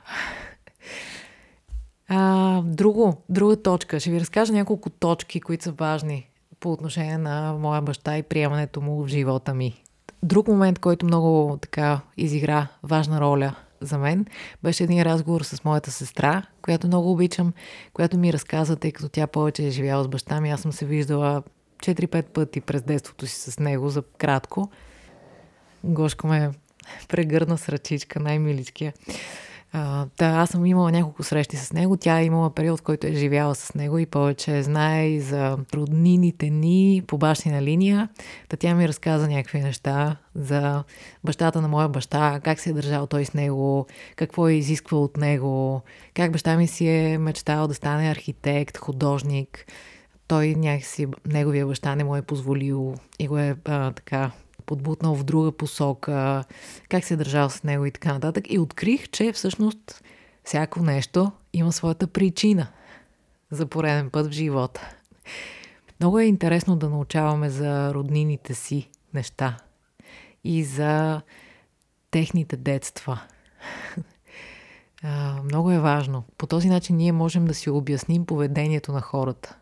А, 2.08 2.62
друго, 2.62 3.22
друга 3.28 3.62
точка. 3.62 4.00
Ще 4.00 4.10
ви 4.10 4.20
разкажа 4.20 4.52
няколко 4.52 4.90
точки, 4.90 5.40
които 5.40 5.64
са 5.64 5.72
важни 5.72 6.30
по 6.60 6.72
отношение 6.72 7.18
на 7.18 7.52
моя 7.52 7.82
баща 7.82 8.18
и 8.18 8.22
приемането 8.22 8.80
му 8.80 9.04
в 9.04 9.08
живота 9.08 9.54
ми. 9.54 9.82
Друг 10.22 10.48
момент, 10.48 10.78
който 10.78 11.06
много 11.06 11.58
така 11.62 12.00
изигра 12.16 12.68
важна 12.82 13.20
роля 13.20 13.54
за 13.80 13.98
мен, 13.98 14.26
беше 14.62 14.84
един 14.84 15.02
разговор 15.02 15.42
с 15.42 15.64
моята 15.64 15.90
сестра, 15.90 16.42
която 16.62 16.86
много 16.86 17.12
обичам, 17.12 17.52
която 17.92 18.18
ми 18.18 18.32
разказа, 18.32 18.76
тъй 18.76 18.92
като 18.92 19.08
тя 19.08 19.26
повече 19.26 19.66
е 19.66 19.70
живяла 19.70 20.04
с 20.04 20.08
баща 20.08 20.40
ми. 20.40 20.50
Аз 20.50 20.60
съм 20.60 20.72
се 20.72 20.86
виждала 20.86 21.42
4-5 21.78 22.22
пъти 22.22 22.60
през 22.60 22.82
детството 22.82 23.26
си 23.26 23.50
с 23.50 23.58
него 23.58 23.88
за 23.88 24.02
кратко. 24.18 24.70
Гошко 25.84 26.26
ме 26.26 26.50
прегърна 27.08 27.58
с 27.58 27.68
ръчичка, 27.68 28.20
най-миличкия. 28.20 28.92
А, 29.78 30.06
да, 30.18 30.26
аз 30.26 30.50
съм 30.50 30.66
имала 30.66 30.92
няколко 30.92 31.22
срещи 31.22 31.56
с 31.56 31.72
него. 31.72 31.96
Тя 31.96 32.20
е 32.20 32.24
имала 32.24 32.50
период, 32.50 32.80
в 32.80 32.82
който 32.82 33.06
е 33.06 33.12
живяла 33.12 33.54
с 33.54 33.74
него 33.74 33.98
и 33.98 34.06
повече 34.06 34.62
знае 34.62 35.08
и 35.08 35.20
за 35.20 35.58
роднините 35.74 36.50
ни 36.50 37.02
по 37.06 37.18
бащина 37.18 37.62
линия. 37.62 38.08
Та 38.48 38.56
тя 38.56 38.74
ми 38.74 38.88
разказа 38.88 39.28
някакви 39.28 39.60
неща 39.60 40.16
за 40.34 40.84
бащата 41.24 41.60
на 41.60 41.68
моя 41.68 41.88
баща, 41.88 42.40
как 42.44 42.60
се 42.60 42.70
е 42.70 42.72
държал 42.72 43.06
той 43.06 43.24
с 43.24 43.34
него, 43.34 43.86
какво 44.16 44.48
е 44.48 44.52
изисквал 44.52 45.02
от 45.02 45.16
него, 45.16 45.82
как 46.14 46.32
баща 46.32 46.56
ми 46.56 46.66
си 46.66 46.88
е 46.88 47.18
мечтал 47.18 47.68
да 47.68 47.74
стане 47.74 48.10
архитект, 48.10 48.76
художник. 48.76 49.72
Той 50.28 50.54
някакси, 50.54 51.06
неговия 51.26 51.66
баща 51.66 51.96
не 51.96 52.04
му 52.04 52.16
е 52.16 52.22
позволил 52.22 52.94
и 53.18 53.28
го 53.28 53.38
е 53.38 53.56
а, 53.64 53.92
така 53.92 54.30
подбутнал 54.66 55.14
в 55.14 55.24
друга 55.24 55.52
посока, 55.52 56.44
как 56.88 57.04
се 57.04 57.14
е 57.14 57.16
държал 57.16 57.50
с 57.50 57.62
него 57.62 57.86
и 57.86 57.90
така 57.90 58.12
нататък. 58.12 58.44
И 58.48 58.58
открих, 58.58 59.08
че 59.10 59.32
всъщност 59.32 60.04
всяко 60.44 60.82
нещо 60.82 61.32
има 61.52 61.72
своята 61.72 62.06
причина 62.06 62.66
за 63.50 63.66
пореден 63.66 64.10
път 64.10 64.26
в 64.26 64.30
живота. 64.30 64.94
Много 66.00 66.18
е 66.18 66.24
интересно 66.24 66.76
да 66.76 66.90
научаваме 66.90 67.50
за 67.50 67.94
роднините 67.94 68.54
си 68.54 68.90
неща 69.14 69.56
и 70.44 70.64
за 70.64 71.20
техните 72.10 72.56
детства. 72.56 73.20
много 75.44 75.70
е 75.70 75.78
важно. 75.78 76.24
По 76.38 76.46
този 76.46 76.68
начин 76.68 76.96
ние 76.96 77.12
можем 77.12 77.44
да 77.44 77.54
си 77.54 77.70
обясним 77.70 78.26
поведението 78.26 78.92
на 78.92 79.00
хората 79.00 79.56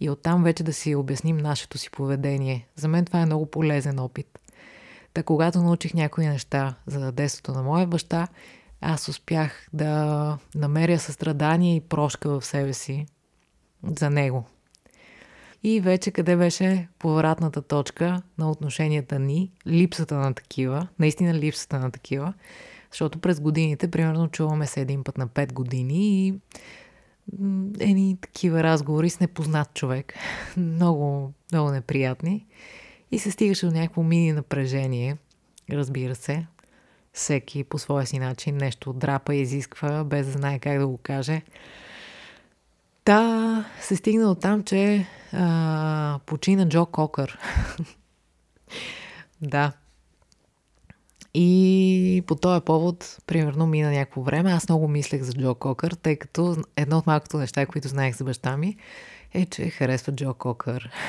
и 0.00 0.10
оттам 0.10 0.42
вече 0.42 0.62
да 0.62 0.72
си 0.72 0.94
обясним 0.94 1.36
нашето 1.36 1.78
си 1.78 1.90
поведение. 1.90 2.66
За 2.76 2.88
мен 2.88 3.04
това 3.04 3.20
е 3.20 3.26
много 3.26 3.46
полезен 3.46 3.98
опит. 3.98 4.38
Та 5.14 5.22
когато 5.22 5.62
научих 5.62 5.94
някои 5.94 6.26
неща 6.26 6.74
за 6.86 7.12
детството 7.12 7.52
на 7.52 7.62
моя 7.62 7.86
баща, 7.86 8.28
аз 8.80 9.08
успях 9.08 9.68
да 9.72 10.38
намеря 10.54 10.98
състрадание 10.98 11.76
и 11.76 11.80
прошка 11.80 12.40
в 12.40 12.46
себе 12.46 12.72
си 12.72 13.06
за 13.98 14.10
него. 14.10 14.44
И 15.62 15.80
вече 15.80 16.10
къде 16.10 16.36
беше 16.36 16.88
повратната 16.98 17.62
точка 17.62 18.22
на 18.38 18.50
отношенията 18.50 19.18
ни, 19.18 19.52
липсата 19.66 20.14
на 20.14 20.34
такива, 20.34 20.88
наистина 20.98 21.34
липсата 21.34 21.78
на 21.78 21.90
такива, 21.90 22.34
защото 22.90 23.18
през 23.18 23.40
годините, 23.40 23.90
примерно, 23.90 24.28
чуваме 24.28 24.66
се 24.66 24.80
един 24.80 25.04
път 25.04 25.18
на 25.18 25.28
5 25.28 25.52
години 25.52 26.26
и 26.26 26.34
едни 27.80 28.18
такива 28.20 28.62
разговори 28.62 29.10
с 29.10 29.20
непознат 29.20 29.74
човек. 29.74 30.14
много, 30.56 31.32
много 31.52 31.70
неприятни. 31.70 32.46
И 33.12 33.18
се 33.18 33.30
стигаше 33.30 33.66
до 33.66 33.72
някакво 33.72 34.02
мини 34.02 34.32
напрежение, 34.32 35.16
разбира 35.70 36.14
се. 36.14 36.46
Всеки 37.12 37.64
по 37.64 37.78
своя 37.78 38.06
си 38.06 38.18
начин 38.18 38.56
нещо 38.56 38.92
драпа 38.92 39.34
и 39.34 39.40
изисква, 39.40 40.04
без 40.04 40.26
да 40.26 40.32
знае 40.32 40.58
как 40.58 40.78
да 40.78 40.86
го 40.86 40.98
каже. 40.98 41.42
Та 43.04 43.64
се 43.80 43.96
стигна 43.96 44.30
от 44.30 44.40
там, 44.40 44.64
че 44.64 45.06
а, 45.32 46.20
почина 46.26 46.68
Джо 46.68 46.86
Кокър. 46.86 47.38
да, 49.42 49.72
и 51.34 52.22
по 52.26 52.34
този 52.34 52.64
повод, 52.64 53.18
примерно, 53.26 53.66
мина 53.66 53.90
някакво 53.90 54.22
време. 54.22 54.52
Аз 54.52 54.68
много 54.68 54.88
мислех 54.88 55.22
за 55.22 55.32
Джо 55.32 55.54
Кокър, 55.54 55.92
тъй 55.92 56.16
като 56.16 56.56
едно 56.76 56.98
от 56.98 57.06
малкото 57.06 57.38
неща, 57.38 57.66
които 57.66 57.88
знаех 57.88 58.16
за 58.16 58.24
баща 58.24 58.56
ми, 58.56 58.76
е, 59.34 59.46
че 59.46 59.70
харесва 59.70 60.12
Джо 60.12 60.34
Кокър. 60.34 60.90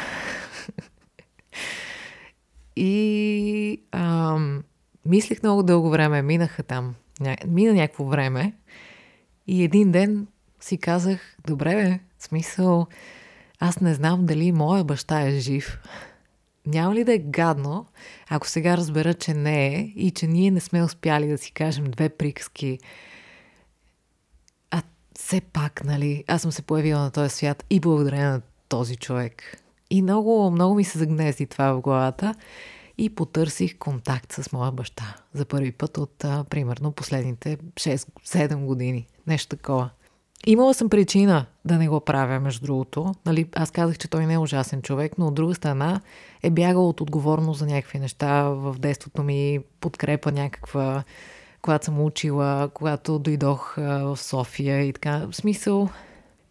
и 2.76 3.82
ам, 3.92 4.64
мислех 5.06 5.44
много 5.44 5.64
дълго 5.64 5.90
време. 5.90 6.22
Минаха 6.22 6.64
там. 6.64 6.96
Ня... 7.20 7.38
Мина 7.48 7.74
някакво 7.74 8.06
време. 8.06 8.54
И 9.48 9.64
един 9.64 9.92
ден 9.92 10.28
си 10.60 10.78
казах, 10.78 11.38
добре 11.48 11.76
бе, 11.76 12.00
смисъл, 12.20 12.88
аз 13.60 13.80
не 13.80 13.94
знам 13.94 14.26
дали 14.26 14.52
моя 14.52 14.84
баща 14.84 15.22
е 15.22 15.32
жив 15.32 15.80
няма 16.66 16.96
ли 16.96 17.04
да 17.04 17.14
е 17.14 17.18
гадно, 17.18 17.86
ако 18.30 18.48
сега 18.48 18.78
разбера, 18.78 19.14
че 19.14 19.34
не 19.34 19.68
е 19.68 19.80
и 19.96 20.12
че 20.12 20.28
ние 20.28 20.52
не 20.52 20.60
сме 20.60 20.84
успяли 20.84 21.28
да 21.28 21.38
си 21.38 21.52
кажем 21.52 21.86
две 21.86 22.10
приказки, 22.10 22.80
а 24.72 24.82
все 25.18 25.42
пак, 25.42 25.84
нали, 25.86 26.24
аз 26.28 26.42
съм 26.42 26.52
се 26.52 26.62
появила 26.62 27.00
на 27.00 27.12
този 27.12 27.36
свят 27.36 27.66
и 27.70 27.80
благодаря 27.80 28.30
на 28.30 28.42
този 28.70 28.96
човек. 28.96 29.58
И 29.90 30.02
много, 30.02 30.52
много 30.52 30.76
ми 30.76 30.84
се 30.84 31.00
загнезди 31.00 31.46
това 31.46 31.74
в 31.74 31.82
главата 31.82 32.36
и 32.98 33.16
потърсих 33.16 33.78
контакт 33.78 34.32
с 34.32 34.52
моя 34.52 34.72
баща 34.72 35.16
за 35.34 35.46
първи 35.46 35.72
път 35.72 35.98
от, 35.98 36.24
а, 36.24 36.44
примерно, 36.50 36.92
последните 36.92 37.58
6-7 37.76 38.66
години. 38.66 39.08
Нещо 39.28 39.56
такова. 39.56 39.90
Имала 40.46 40.74
съм 40.74 40.90
причина 40.90 41.46
да 41.66 41.78
не 41.78 41.88
го 41.88 42.00
правя, 42.00 42.40
между 42.40 42.66
другото. 42.66 43.14
Нали, 43.26 43.50
аз 43.56 43.72
казах, 43.72 43.98
че 43.98 44.08
той 44.08 44.26
не 44.26 44.34
е 44.34 44.38
ужасен 44.38 44.82
човек, 44.82 45.18
но 45.18 45.28
от 45.28 45.34
друга 45.34 45.56
страна 45.56 46.02
е 46.44 46.50
бягал 46.50 46.90
от 46.90 47.02
отговорност 47.02 47.60
за 47.60 47.66
някакви 47.66 48.00
неща 48.00 48.44
в 48.44 48.76
детството 48.80 49.24
ми, 49.24 49.60
подкрепа 49.80 50.32
някаква, 50.32 51.04
когато 51.62 51.86
съм 51.86 52.02
учила, 52.02 52.70
когато 52.74 53.20
дойдох 53.20 53.76
в 53.78 54.18
София 54.18 54.84
и 54.84 54.94
така. 54.94 55.26
В 55.32 55.36
смисъл, 55.36 55.90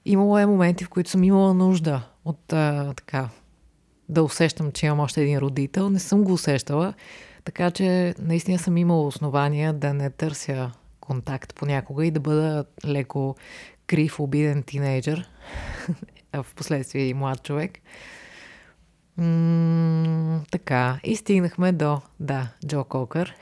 имало 0.04 0.38
е 0.38 0.46
моменти, 0.46 0.84
в 0.84 0.88
които 0.88 1.10
съм 1.10 1.24
имала 1.24 1.54
нужда 1.54 2.02
от 2.24 2.52
а, 2.52 2.92
така 2.96 3.28
да 4.08 4.22
усещам, 4.22 4.72
че 4.72 4.86
имам 4.86 5.00
още 5.00 5.22
един 5.22 5.38
родител. 5.38 5.90
Не 5.90 5.98
съм 5.98 6.24
го 6.24 6.32
усещала, 6.32 6.94
така 7.44 7.70
че 7.70 8.14
наистина 8.18 8.58
съм 8.58 8.76
имала 8.76 9.06
основания 9.06 9.72
да 9.72 9.94
не 9.94 10.10
търся 10.10 10.70
контакт 11.00 11.54
понякога 11.54 12.06
и 12.06 12.10
да 12.10 12.20
бъда 12.20 12.64
леко 12.86 13.36
крив, 13.90 14.20
обиден 14.20 14.62
тинейджър, 14.62 15.28
а 16.32 16.42
в 16.42 16.54
последствие 16.54 17.06
и 17.06 17.14
млад 17.14 17.42
човек. 17.42 17.78
М- 19.16 20.40
така, 20.50 21.00
и 21.04 21.16
стигнахме 21.16 21.72
до, 21.72 22.00
да, 22.20 22.48
Джо 22.66 22.84
Кокър. 22.84 23.34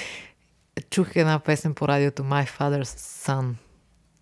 Чух 0.90 1.16
една 1.16 1.38
песен 1.38 1.74
по 1.74 1.88
радиото 1.88 2.22
My 2.22 2.58
Father's 2.58 2.98
Son, 3.26 3.54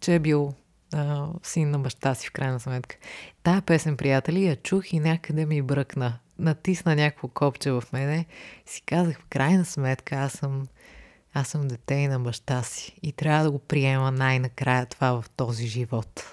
че 0.00 0.14
е 0.14 0.18
бил 0.18 0.54
а, 0.94 1.28
син 1.42 1.70
на 1.70 1.78
баща 1.78 2.14
си 2.14 2.28
в 2.28 2.32
крайна 2.32 2.60
сметка. 2.60 2.96
Тая 3.42 3.62
песен, 3.62 3.96
приятели, 3.96 4.46
я 4.46 4.56
чух 4.56 4.92
и 4.92 5.00
някъде 5.00 5.46
ми 5.46 5.62
бръкна. 5.62 6.18
Натисна 6.38 6.96
някакво 6.96 7.28
копче 7.28 7.70
в 7.70 7.84
мене 7.92 8.26
си 8.66 8.82
казах, 8.86 9.20
в 9.20 9.26
крайна 9.30 9.64
сметка 9.64 10.14
аз 10.14 10.32
съм 10.32 10.66
аз 11.34 11.48
съм 11.48 11.68
дете 11.68 11.94
и 11.94 12.08
на 12.08 12.20
баща 12.20 12.62
си 12.62 12.96
и 13.02 13.12
трябва 13.12 13.44
да 13.44 13.50
го 13.50 13.58
приема 13.58 14.10
най-накрая 14.10 14.86
това 14.86 15.22
в 15.22 15.30
този 15.36 15.66
живот. 15.66 16.24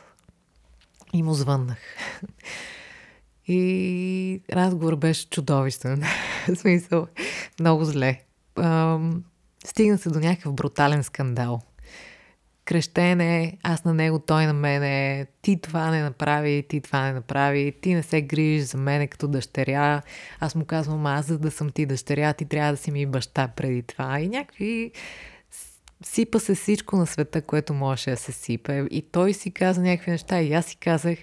И 1.13 1.23
му 1.23 1.33
звъннах. 1.33 1.77
И 3.47 4.41
разговор 4.53 4.95
беше 4.95 5.29
чудовищен. 5.29 6.03
в 6.47 6.55
смисъл, 6.55 7.07
много 7.59 7.85
зле. 7.85 8.21
стигна 9.65 9.97
се 9.97 10.09
до 10.09 10.19
някакъв 10.19 10.53
брутален 10.53 11.03
скандал 11.03 11.61
крещене, 12.65 13.57
аз 13.63 13.85
на 13.85 13.93
него, 13.93 14.19
той 14.19 14.45
на 14.45 14.53
мене, 14.53 15.25
ти 15.41 15.61
това 15.61 15.91
не 15.91 16.01
направи, 16.01 16.63
ти 16.69 16.81
това 16.81 17.01
не 17.01 17.13
направи, 17.13 17.73
ти 17.81 17.93
не 17.93 18.03
се 18.03 18.21
грижиш 18.21 18.67
за 18.67 18.77
мене 18.77 19.07
като 19.07 19.27
дъщеря, 19.27 20.01
аз 20.39 20.55
му 20.55 20.65
казвам, 20.65 21.05
аз 21.05 21.25
за 21.25 21.39
да 21.39 21.51
съм 21.51 21.69
ти 21.69 21.85
дъщеря, 21.85 22.33
ти 22.33 22.45
трябва 22.45 22.71
да 22.71 22.77
си 22.77 22.91
ми 22.91 23.05
баща 23.05 23.47
преди 23.47 23.81
това. 23.81 24.19
И 24.19 24.27
някакви 24.27 24.91
сипа 26.05 26.39
се 26.39 26.55
всичко 26.55 26.95
на 26.95 27.07
света, 27.07 27.41
което 27.41 27.73
можеше 27.73 28.09
да 28.11 28.17
се 28.17 28.31
сипе. 28.31 28.85
И 28.91 29.01
той 29.01 29.33
си 29.33 29.51
каза 29.51 29.81
някакви 29.81 30.11
неща. 30.11 30.41
И 30.41 30.53
аз 30.53 30.65
си 30.65 30.75
казах, 30.75 31.17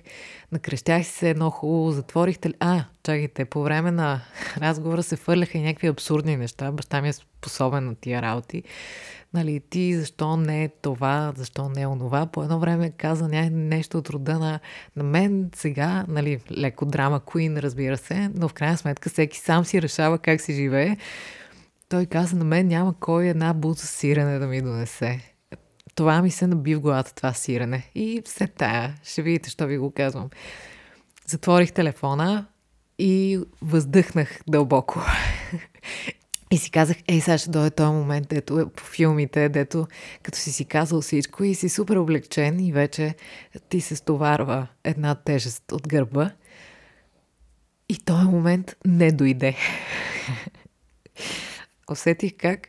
накрещях 0.52 1.06
си 1.06 1.12
се 1.12 1.30
едно 1.30 1.50
хубаво, 1.50 1.92
затворихте 1.92 2.48
ли... 2.48 2.54
А, 2.60 2.84
чакайте, 3.02 3.44
по 3.44 3.62
време 3.62 3.90
на 3.90 4.20
разговора 4.58 5.02
се 5.02 5.16
фърляха 5.16 5.58
и 5.58 5.62
някакви 5.62 5.86
абсурдни 5.86 6.36
неща. 6.36 6.72
Баща 6.72 7.02
ми 7.02 7.08
е 7.08 7.12
способен 7.12 7.84
на 7.84 7.94
тия 7.94 8.22
работи 8.22 8.62
нали, 9.34 9.60
ти 9.70 9.94
защо 9.94 10.36
не 10.36 10.64
е 10.64 10.68
това, 10.68 11.32
защо 11.36 11.68
не 11.68 11.82
е 11.82 11.86
онова. 11.86 12.26
По 12.26 12.42
едно 12.42 12.58
време 12.58 12.90
каза 12.90 13.28
нещо 13.50 13.98
от 13.98 14.10
рода 14.10 14.38
на, 14.38 14.60
на 14.96 15.02
мен 15.02 15.50
сега, 15.54 16.04
нали, 16.08 16.40
леко 16.50 16.84
драма 16.84 17.20
Queen, 17.20 17.60
разбира 17.60 17.96
се, 17.96 18.30
но 18.34 18.48
в 18.48 18.52
крайна 18.52 18.76
сметка 18.76 19.10
всеки 19.10 19.38
сам 19.38 19.64
си 19.64 19.82
решава 19.82 20.18
как 20.18 20.40
си 20.40 20.52
живее. 20.52 20.96
Той 21.92 22.06
каза, 22.06 22.36
на 22.36 22.44
мен 22.44 22.66
няма 22.66 22.94
кой 23.00 23.26
една 23.26 23.54
буза 23.54 23.86
сирене 23.86 24.38
да 24.38 24.46
ми 24.46 24.62
донесе. 24.62 25.20
Това 25.94 26.22
ми 26.22 26.30
се 26.30 26.46
наби 26.46 26.74
в 26.74 26.80
главата, 26.80 27.14
това 27.14 27.32
сирене. 27.32 27.90
И 27.94 28.22
все 28.24 28.46
тая, 28.46 28.94
ще 29.04 29.22
видите, 29.22 29.50
що 29.50 29.66
ви 29.66 29.78
го 29.78 29.90
казвам. 29.90 30.30
Затворих 31.26 31.72
телефона 31.72 32.46
и 32.98 33.40
въздъхнах 33.62 34.40
дълбоко. 34.48 35.00
И 36.50 36.58
си 36.58 36.70
казах, 36.70 36.96
ей, 37.08 37.20
сега 37.20 37.38
ще 37.38 37.50
дойде 37.50 37.70
този 37.70 37.92
момент, 37.92 38.28
дето 38.28 38.58
е 38.58 38.68
по 38.68 38.82
филмите, 38.82 39.48
дето 39.48 39.86
като 40.22 40.38
си 40.38 40.52
си 40.52 40.64
казал 40.64 41.00
всичко 41.00 41.44
и 41.44 41.54
си 41.54 41.68
супер 41.68 41.96
облегчен 41.96 42.60
и 42.60 42.72
вече 42.72 43.14
ти 43.68 43.80
се 43.80 43.96
стоварва 43.96 44.66
една 44.84 45.14
тежест 45.14 45.72
от 45.72 45.88
гърба. 45.88 46.30
И 47.88 47.98
този 48.04 48.26
момент 48.26 48.76
не 48.86 49.12
дойде. 49.12 49.56
Усетих 51.90 52.36
как 52.36 52.68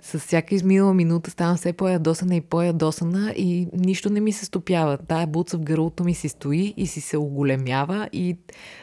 с 0.00 0.18
всяка 0.18 0.54
изминала 0.54 0.94
минута 0.94 1.30
ставам 1.30 1.56
все 1.56 1.72
по-ядосана 1.72 2.36
и 2.36 2.40
по-ядосана 2.40 3.32
и 3.36 3.68
нищо 3.72 4.10
не 4.10 4.20
ми 4.20 4.32
се 4.32 4.44
стопява. 4.44 4.98
Тая 4.98 5.26
буца 5.26 5.58
в 5.58 5.60
гърлото 5.60 6.04
ми 6.04 6.14
си 6.14 6.28
стои 6.28 6.74
и 6.76 6.86
си 6.86 7.00
се 7.00 7.16
оголемява 7.16 8.08
и 8.12 8.36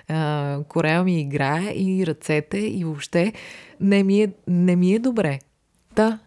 а, 0.10 0.60
корея 0.68 1.04
ми 1.04 1.22
играе 1.22 1.74
и 1.76 2.08
ръцете 2.08 2.58
и 2.58 2.86
въобще 2.86 3.34
не 3.80 4.04
ми 4.04 4.22
е, 4.22 4.34
не 4.48 4.76
ми 4.76 4.94
е 4.94 5.00
добре. 5.00 5.40
Да, 5.96 6.20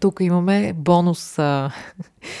тук 0.00 0.20
имаме 0.20 0.72
бонус, 0.76 1.38
а, 1.38 1.72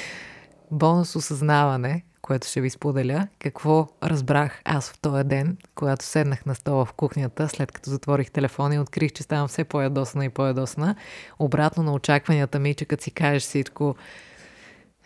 бонус 0.70 1.16
осъзнаване, 1.16 2.04
което 2.28 2.48
ще 2.48 2.60
ви 2.60 2.70
споделя. 2.70 3.28
Какво 3.38 3.88
разбрах 4.02 4.60
аз 4.64 4.90
в 4.90 4.98
този 4.98 5.24
ден, 5.24 5.56
когато 5.74 6.04
седнах 6.04 6.46
на 6.46 6.54
стола 6.54 6.84
в 6.84 6.92
кухнята, 6.92 7.48
след 7.48 7.72
като 7.72 7.90
затворих 7.90 8.30
телефона 8.30 8.74
и 8.74 8.78
открих, 8.78 9.12
че 9.12 9.22
ставам 9.22 9.48
все 9.48 9.64
по-ядосна 9.64 10.24
и 10.24 10.28
по-ядосна. 10.28 10.96
Обратно 11.38 11.82
на 11.82 11.92
очакванията 11.92 12.58
ми, 12.58 12.74
че 12.74 12.84
като 12.84 13.04
си 13.04 13.10
кажеш 13.10 13.42
всичко, 13.42 13.96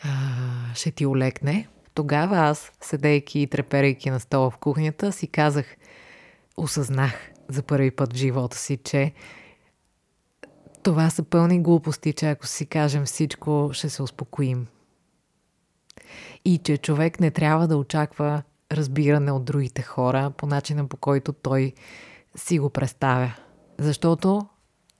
а, 0.04 0.08
ще 0.74 0.90
ти 0.90 1.06
олекне. 1.06 1.68
Тогава 1.94 2.36
аз, 2.36 2.72
седейки 2.80 3.40
и 3.40 3.46
треперейки 3.46 4.10
на 4.10 4.20
стола 4.20 4.50
в 4.50 4.56
кухнята, 4.56 5.12
си 5.12 5.26
казах, 5.26 5.76
осъзнах 6.56 7.30
за 7.48 7.62
първи 7.62 7.90
път 7.90 8.12
в 8.12 8.16
живота 8.16 8.56
си, 8.56 8.76
че 8.84 9.12
това 10.82 11.10
са 11.10 11.22
пълни 11.22 11.62
глупости, 11.62 12.12
че 12.12 12.30
ако 12.30 12.46
си 12.46 12.66
кажем 12.66 13.04
всичко, 13.04 13.70
ще 13.72 13.88
се 13.88 14.02
успокоим. 14.02 14.66
И 16.44 16.58
че 16.58 16.76
човек 16.76 17.20
не 17.20 17.30
трябва 17.30 17.68
да 17.68 17.76
очаква 17.76 18.42
разбиране 18.72 19.32
от 19.32 19.44
другите 19.44 19.82
хора 19.82 20.32
по 20.36 20.46
начина 20.46 20.88
по 20.88 20.96
който 20.96 21.32
той 21.32 21.72
си 22.36 22.58
го 22.58 22.70
представя. 22.70 23.34
Защото 23.78 24.46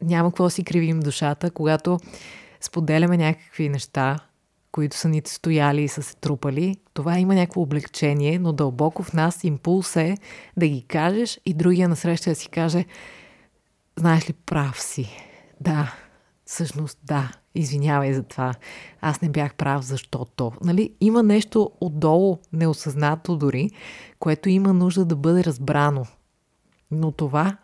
няма 0.02 0.30
какво 0.30 0.50
си 0.50 0.64
кривим 0.64 1.00
душата, 1.00 1.50
когато 1.50 1.98
споделяме 2.60 3.16
някакви 3.16 3.68
неща, 3.68 4.18
които 4.72 4.96
са 4.96 5.08
ни 5.08 5.22
стояли 5.24 5.82
и 5.82 5.88
са 5.88 6.02
се 6.02 6.16
трупали, 6.16 6.76
това 6.94 7.18
има 7.18 7.34
някакво 7.34 7.60
облегчение, 7.60 8.38
но 8.38 8.52
дълбоко 8.52 9.02
в 9.02 9.12
нас 9.12 9.44
импулс 9.44 9.96
е 9.96 10.16
да 10.56 10.68
ги 10.68 10.82
кажеш 10.82 11.40
и 11.46 11.54
другия 11.54 11.88
насреща 11.88 12.30
да 12.30 12.36
си 12.36 12.48
каже 12.48 12.84
знаеш 13.98 14.28
ли, 14.28 14.32
прав 14.32 14.82
си 14.82 15.16
да, 15.60 15.94
всъщност 16.44 16.98
да, 17.04 17.32
извинявай 17.54 18.12
за 18.12 18.22
това. 18.22 18.54
Аз 19.00 19.20
не 19.20 19.28
бях 19.28 19.54
прав, 19.54 19.84
защото. 19.84 20.52
Нали, 20.64 20.90
има 21.00 21.22
нещо 21.22 21.70
отдолу, 21.80 22.38
неосъзнато 22.52 23.36
дори, 23.36 23.70
което 24.18 24.48
има 24.48 24.72
нужда 24.72 25.04
да 25.04 25.16
бъде 25.16 25.44
разбрано. 25.44 26.06
Но 26.90 27.12
това, 27.12 27.56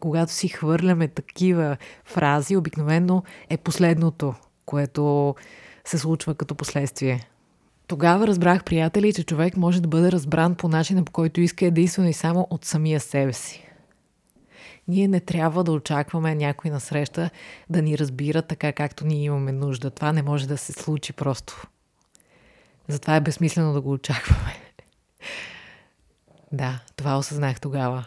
когато 0.00 0.32
си 0.32 0.48
хвърляме 0.48 1.08
такива 1.08 1.76
фрази, 2.04 2.56
обикновено 2.56 3.22
е 3.50 3.56
последното, 3.56 4.34
което 4.66 5.34
се 5.84 5.98
случва 5.98 6.34
като 6.34 6.54
последствие. 6.54 7.20
Тогава 7.86 8.26
разбрах, 8.26 8.64
приятели, 8.64 9.12
че 9.12 9.24
човек 9.24 9.56
може 9.56 9.82
да 9.82 9.88
бъде 9.88 10.12
разбран 10.12 10.54
по 10.54 10.68
начина, 10.68 11.04
по 11.04 11.12
който 11.12 11.40
иска 11.40 11.66
единствено 11.66 12.08
и 12.08 12.12
само 12.12 12.46
от 12.50 12.64
самия 12.64 13.00
себе 13.00 13.32
си. 13.32 13.65
Ние 14.88 15.08
не 15.08 15.20
трябва 15.20 15.64
да 15.64 15.72
очакваме 15.72 16.34
някой 16.34 16.70
на 16.70 16.80
среща 16.80 17.30
да 17.70 17.82
ни 17.82 17.98
разбира 17.98 18.42
така, 18.42 18.72
както 18.72 19.06
ние 19.06 19.24
имаме 19.24 19.52
нужда. 19.52 19.90
Това 19.90 20.12
не 20.12 20.22
може 20.22 20.48
да 20.48 20.58
се 20.58 20.72
случи 20.72 21.12
просто. 21.12 21.66
Затова 22.88 23.16
е 23.16 23.20
безсмислено 23.20 23.72
да 23.72 23.80
го 23.80 23.92
очакваме. 23.92 24.54
да, 26.52 26.80
това 26.96 27.18
осъзнах 27.18 27.60
тогава. 27.60 28.04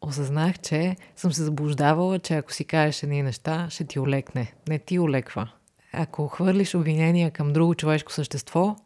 Осъзнах, 0.00 0.58
че 0.58 0.96
съм 1.16 1.32
се 1.32 1.42
заблуждавала, 1.42 2.18
че 2.18 2.34
ако 2.34 2.52
си 2.52 2.64
кажеш 2.64 3.02
едни 3.02 3.22
неща, 3.22 3.66
ще 3.70 3.84
ти 3.84 3.98
олекне. 3.98 4.52
Не 4.68 4.78
ти 4.78 4.98
олеква. 4.98 5.50
Ако 5.92 6.28
хвърлиш 6.28 6.74
обвинения 6.74 7.30
към 7.30 7.52
друго 7.52 7.74
човешко 7.74 8.12
същество, 8.12 8.76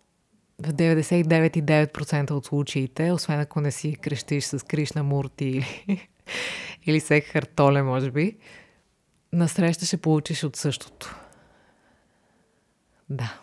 в 0.59 0.73
99,9% 0.73 2.31
от 2.31 2.47
случаите, 2.47 3.13
освен 3.13 3.41
ако 3.41 3.61
не 3.61 3.71
си 3.71 3.95
крещиш 3.95 4.45
с 4.45 4.67
Кришна 4.67 5.03
Мурти 5.03 5.45
или 5.45 6.09
или 6.87 7.01
Сек 7.01 7.25
Хартоле, 7.25 7.83
може 7.83 8.11
би, 8.11 8.37
насреща 9.33 9.87
ще 9.87 9.97
получиш 9.97 10.45
от 10.45 10.57
същото. 10.57 11.17
Да. 13.11 13.39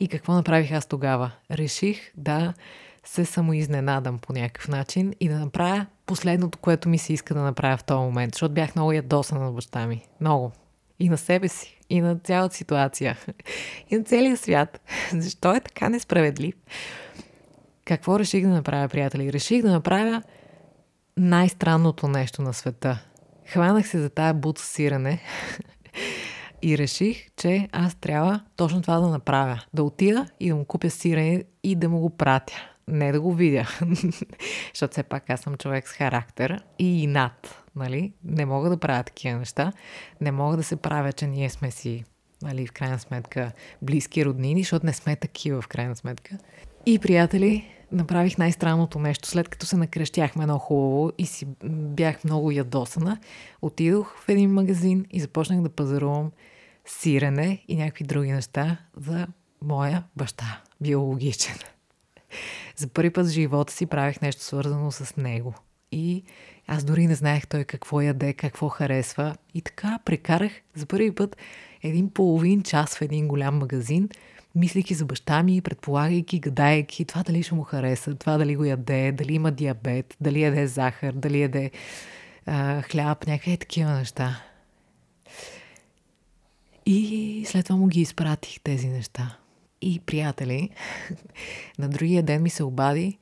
И 0.00 0.08
какво 0.08 0.32
направих 0.32 0.72
аз 0.72 0.86
тогава? 0.86 1.30
Реших 1.50 2.12
да 2.16 2.54
се 3.04 3.24
самоизненадам 3.24 4.18
по 4.18 4.32
някакъв 4.32 4.68
начин 4.68 5.14
и 5.20 5.28
да 5.28 5.38
направя 5.38 5.86
последното, 6.06 6.58
което 6.58 6.88
ми 6.88 6.98
се 6.98 7.12
иска 7.12 7.34
да 7.34 7.40
направя 7.40 7.76
в 7.76 7.84
този 7.84 7.98
момент, 7.98 8.34
защото 8.34 8.54
бях 8.54 8.74
много 8.76 8.92
ядосана 8.92 9.44
на 9.44 9.52
баща 9.52 9.86
ми. 9.86 10.02
Много. 10.20 10.52
И 11.00 11.08
на 11.08 11.18
себе 11.18 11.48
си, 11.48 11.80
и 11.90 12.00
на 12.00 12.18
цялата 12.18 12.54
ситуация, 12.54 13.18
и 13.90 13.96
на 13.96 14.04
целия 14.04 14.36
свят. 14.36 14.80
Защо 15.12 15.54
е 15.54 15.60
така 15.60 15.88
несправедлив? 15.88 16.54
Какво 17.84 18.18
реших 18.18 18.42
да 18.42 18.48
направя, 18.48 18.88
приятели? 18.88 19.32
Реших 19.32 19.62
да 19.62 19.72
направя 19.72 20.22
най-странното 21.16 22.08
нещо 22.08 22.42
на 22.42 22.54
света. 22.54 23.02
Хванах 23.46 23.88
се 23.88 23.98
за 23.98 24.10
тая 24.10 24.34
бут 24.34 24.58
сирене 24.58 25.20
и 26.62 26.78
реших, 26.78 27.26
че 27.36 27.68
аз 27.72 27.94
трябва 27.94 28.40
точно 28.56 28.82
това 28.82 29.00
да 29.00 29.08
направя. 29.08 29.62
Да 29.74 29.82
отида 29.82 30.26
и 30.40 30.48
да 30.48 30.54
му 30.54 30.64
купя 30.64 30.90
сирене 30.90 31.44
и 31.62 31.76
да 31.76 31.88
му 31.88 32.00
го 32.00 32.10
пратя. 32.10 32.54
Не 32.88 33.12
да 33.12 33.20
го 33.20 33.34
видя. 33.34 33.68
Защото 34.74 34.92
все 34.92 35.02
пак 35.02 35.30
аз 35.30 35.40
съм 35.40 35.56
човек 35.56 35.88
с 35.88 35.92
характер 35.92 36.62
и 36.78 37.02
инат. 37.02 37.62
Нали? 37.76 38.12
Не 38.24 38.46
мога 38.46 38.70
да 38.70 38.76
правя 38.76 39.02
такива 39.02 39.38
неща. 39.38 39.72
Не 40.20 40.32
мога 40.32 40.56
да 40.56 40.62
се 40.62 40.76
правя, 40.76 41.12
че 41.12 41.26
ние 41.26 41.50
сме 41.50 41.70
си 41.70 42.04
нали, 42.42 42.66
в 42.66 42.72
крайна 42.72 42.98
сметка 42.98 43.52
близки 43.82 44.24
роднини, 44.24 44.62
защото 44.62 44.86
не 44.86 44.92
сме 44.92 45.16
такива 45.16 45.62
в 45.62 45.68
крайна 45.68 45.96
сметка. 45.96 46.38
И, 46.86 46.98
приятели, 46.98 47.68
направих 47.92 48.38
най-странното 48.38 48.98
нещо. 48.98 49.28
След 49.28 49.48
като 49.48 49.66
се 49.66 49.76
накрещяхме 49.76 50.44
много 50.44 50.58
хубаво 50.58 51.12
и 51.18 51.26
си 51.26 51.46
бях 51.70 52.24
много 52.24 52.50
ядосана, 52.50 53.18
отидох 53.62 54.16
в 54.18 54.28
един 54.28 54.52
магазин 54.52 55.06
и 55.10 55.20
започнах 55.20 55.60
да 55.60 55.68
пазарувам 55.68 56.30
сирене 56.84 57.64
и 57.68 57.76
някакви 57.76 58.04
други 58.04 58.32
неща 58.32 58.76
за 58.96 59.26
моя 59.62 60.04
баща, 60.16 60.62
биологичен. 60.80 61.56
За 62.76 62.88
първи 62.88 63.10
път 63.10 63.26
в 63.26 63.30
живота 63.30 63.72
си 63.72 63.86
правих 63.86 64.20
нещо 64.20 64.42
свързано 64.42 64.90
с 64.90 65.16
него. 65.16 65.54
И 65.92 66.24
аз 66.66 66.84
дори 66.84 67.06
не 67.06 67.14
знаех 67.14 67.46
той 67.46 67.64
какво 67.64 68.00
яде, 68.00 68.32
какво 68.32 68.68
харесва. 68.68 69.36
И 69.54 69.62
така 69.62 69.98
прекарах 70.04 70.52
за 70.74 70.86
първи 70.86 71.14
път 71.14 71.36
един 71.82 72.10
половин 72.10 72.62
час 72.62 72.98
в 72.98 73.02
един 73.02 73.28
голям 73.28 73.58
магазин– 73.58 74.08
мислики 74.54 74.94
за 74.94 75.04
баща 75.04 75.42
ми, 75.42 75.60
предполагайки, 75.60 76.40
гадайки 76.40 77.04
това 77.04 77.22
дали 77.22 77.42
ще 77.42 77.54
му 77.54 77.62
хареса, 77.62 78.14
това 78.14 78.38
дали 78.38 78.56
го 78.56 78.64
яде, 78.64 79.12
дали 79.12 79.34
има 79.34 79.50
диабет, 79.52 80.16
дали 80.20 80.42
яде 80.42 80.66
захар, 80.66 81.12
дали 81.12 81.40
яде 81.40 81.70
а, 82.46 82.82
хляб, 82.82 83.26
някакви 83.26 83.56
такива 83.56 83.90
неща. 83.90 84.42
И 86.86 87.44
след 87.46 87.66
това 87.66 87.76
му 87.76 87.86
ги 87.86 88.00
изпратих 88.00 88.60
тези 88.60 88.88
неща. 88.88 89.36
И, 89.80 90.00
приятели, 90.00 90.70
на 91.78 91.88
другия 91.88 92.22
ден 92.22 92.42
ми 92.42 92.50
се 92.50 92.64
обади 92.64 93.18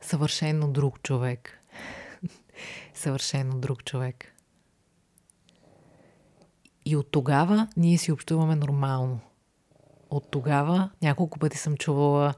съвършено 0.00 0.68
друг 0.68 1.02
човек. 1.02 1.58
съвършено 2.94 3.58
друг 3.58 3.84
човек. 3.84 4.34
И 6.86 6.96
от 6.96 7.10
тогава 7.10 7.68
ние 7.76 7.98
си 7.98 8.12
общуваме 8.12 8.56
нормално– 8.56 9.20
от 10.16 10.30
тогава 10.30 10.90
няколко 11.02 11.38
пъти 11.38 11.58
съм 11.58 11.76
чувала 11.76 12.34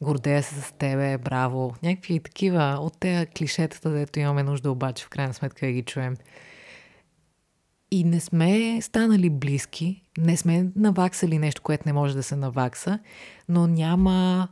гордея 0.00 0.42
се 0.42 0.54
с 0.54 0.72
тебе, 0.72 1.18
браво. 1.18 1.74
Някакви 1.82 2.20
такива 2.20 2.78
от 2.80 2.98
тези 2.98 3.26
клишетата, 3.26 3.90
дето 3.90 4.18
имаме 4.18 4.42
нужда 4.42 4.70
обаче 4.70 5.04
в 5.04 5.08
крайна 5.08 5.34
сметка 5.34 5.66
да 5.66 5.72
ги 5.72 5.82
чуем. 5.82 6.16
И 7.90 8.04
не 8.04 8.20
сме 8.20 8.80
станали 8.82 9.30
близки, 9.30 10.02
не 10.18 10.36
сме 10.36 10.70
наваксали 10.76 11.38
нещо, 11.38 11.62
което 11.62 11.82
не 11.86 11.92
може 11.92 12.14
да 12.14 12.22
се 12.22 12.36
навакса, 12.36 12.98
но 13.48 13.66
няма 13.66 14.48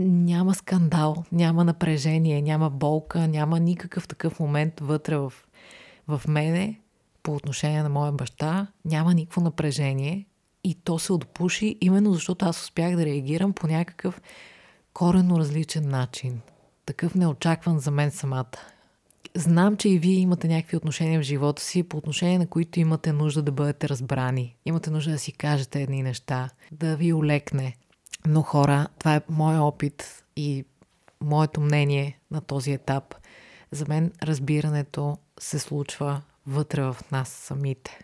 няма 0.00 0.54
скандал, 0.54 1.24
няма 1.32 1.64
напрежение, 1.64 2.42
няма 2.42 2.70
болка, 2.70 3.28
няма 3.28 3.60
никакъв 3.60 4.08
такъв 4.08 4.40
момент 4.40 4.80
вътре 4.80 5.16
в, 5.16 5.32
в 6.08 6.22
мене 6.28 6.80
по 7.22 7.34
отношение 7.34 7.82
на 7.82 7.88
моя 7.88 8.12
баща. 8.12 8.66
Няма 8.84 9.14
никакво 9.14 9.40
напрежение. 9.40 10.26
И 10.64 10.74
то 10.74 10.98
се 10.98 11.12
отпуши 11.12 11.76
именно 11.80 12.14
защото 12.14 12.44
аз 12.44 12.62
успях 12.62 12.96
да 12.96 13.06
реагирам 13.06 13.52
по 13.52 13.66
някакъв 13.66 14.20
коренно 14.94 15.38
различен 15.38 15.88
начин. 15.88 16.40
Такъв 16.86 17.14
неочакван 17.14 17.78
за 17.78 17.90
мен 17.90 18.10
самата. 18.10 18.58
Знам, 19.34 19.76
че 19.76 19.88
и 19.88 19.98
вие 19.98 20.18
имате 20.18 20.48
някакви 20.48 20.76
отношения 20.76 21.20
в 21.20 21.24
живота 21.24 21.62
си, 21.62 21.82
по 21.82 21.96
отношение 21.96 22.38
на 22.38 22.46
които 22.46 22.80
имате 22.80 23.12
нужда 23.12 23.42
да 23.42 23.52
бъдете 23.52 23.88
разбрани. 23.88 24.56
Имате 24.66 24.90
нужда 24.90 25.10
да 25.10 25.18
си 25.18 25.32
кажете 25.32 25.82
едни 25.82 26.02
неща, 26.02 26.50
да 26.72 26.96
ви 26.96 27.12
олекне. 27.12 27.76
Но 28.26 28.42
хора, 28.42 28.88
това 28.98 29.14
е 29.14 29.20
мой 29.28 29.58
опит 29.58 30.24
и 30.36 30.64
моето 31.20 31.60
мнение 31.60 32.18
на 32.30 32.40
този 32.40 32.72
етап. 32.72 33.14
За 33.70 33.84
мен 33.88 34.12
разбирането 34.22 35.18
се 35.40 35.58
случва 35.58 36.22
вътре 36.46 36.82
в 36.82 36.96
нас 37.12 37.28
самите. 37.28 37.98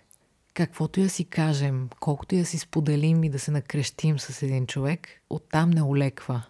Каквото 0.55 1.01
я 1.01 1.11
си 1.11 1.25
кажем, 1.25 1.89
колкото 2.01 2.35
я 2.35 2.47
си 2.47 2.59
споделим 2.59 3.25
и 3.25 3.31
да 3.31 3.39
се 3.39 3.51
накрещим 3.51 4.19
с 4.19 4.43
един 4.43 4.67
човек, 4.67 5.09
оттам 5.31 5.71
не 5.71 5.83
олеква. 5.83 6.43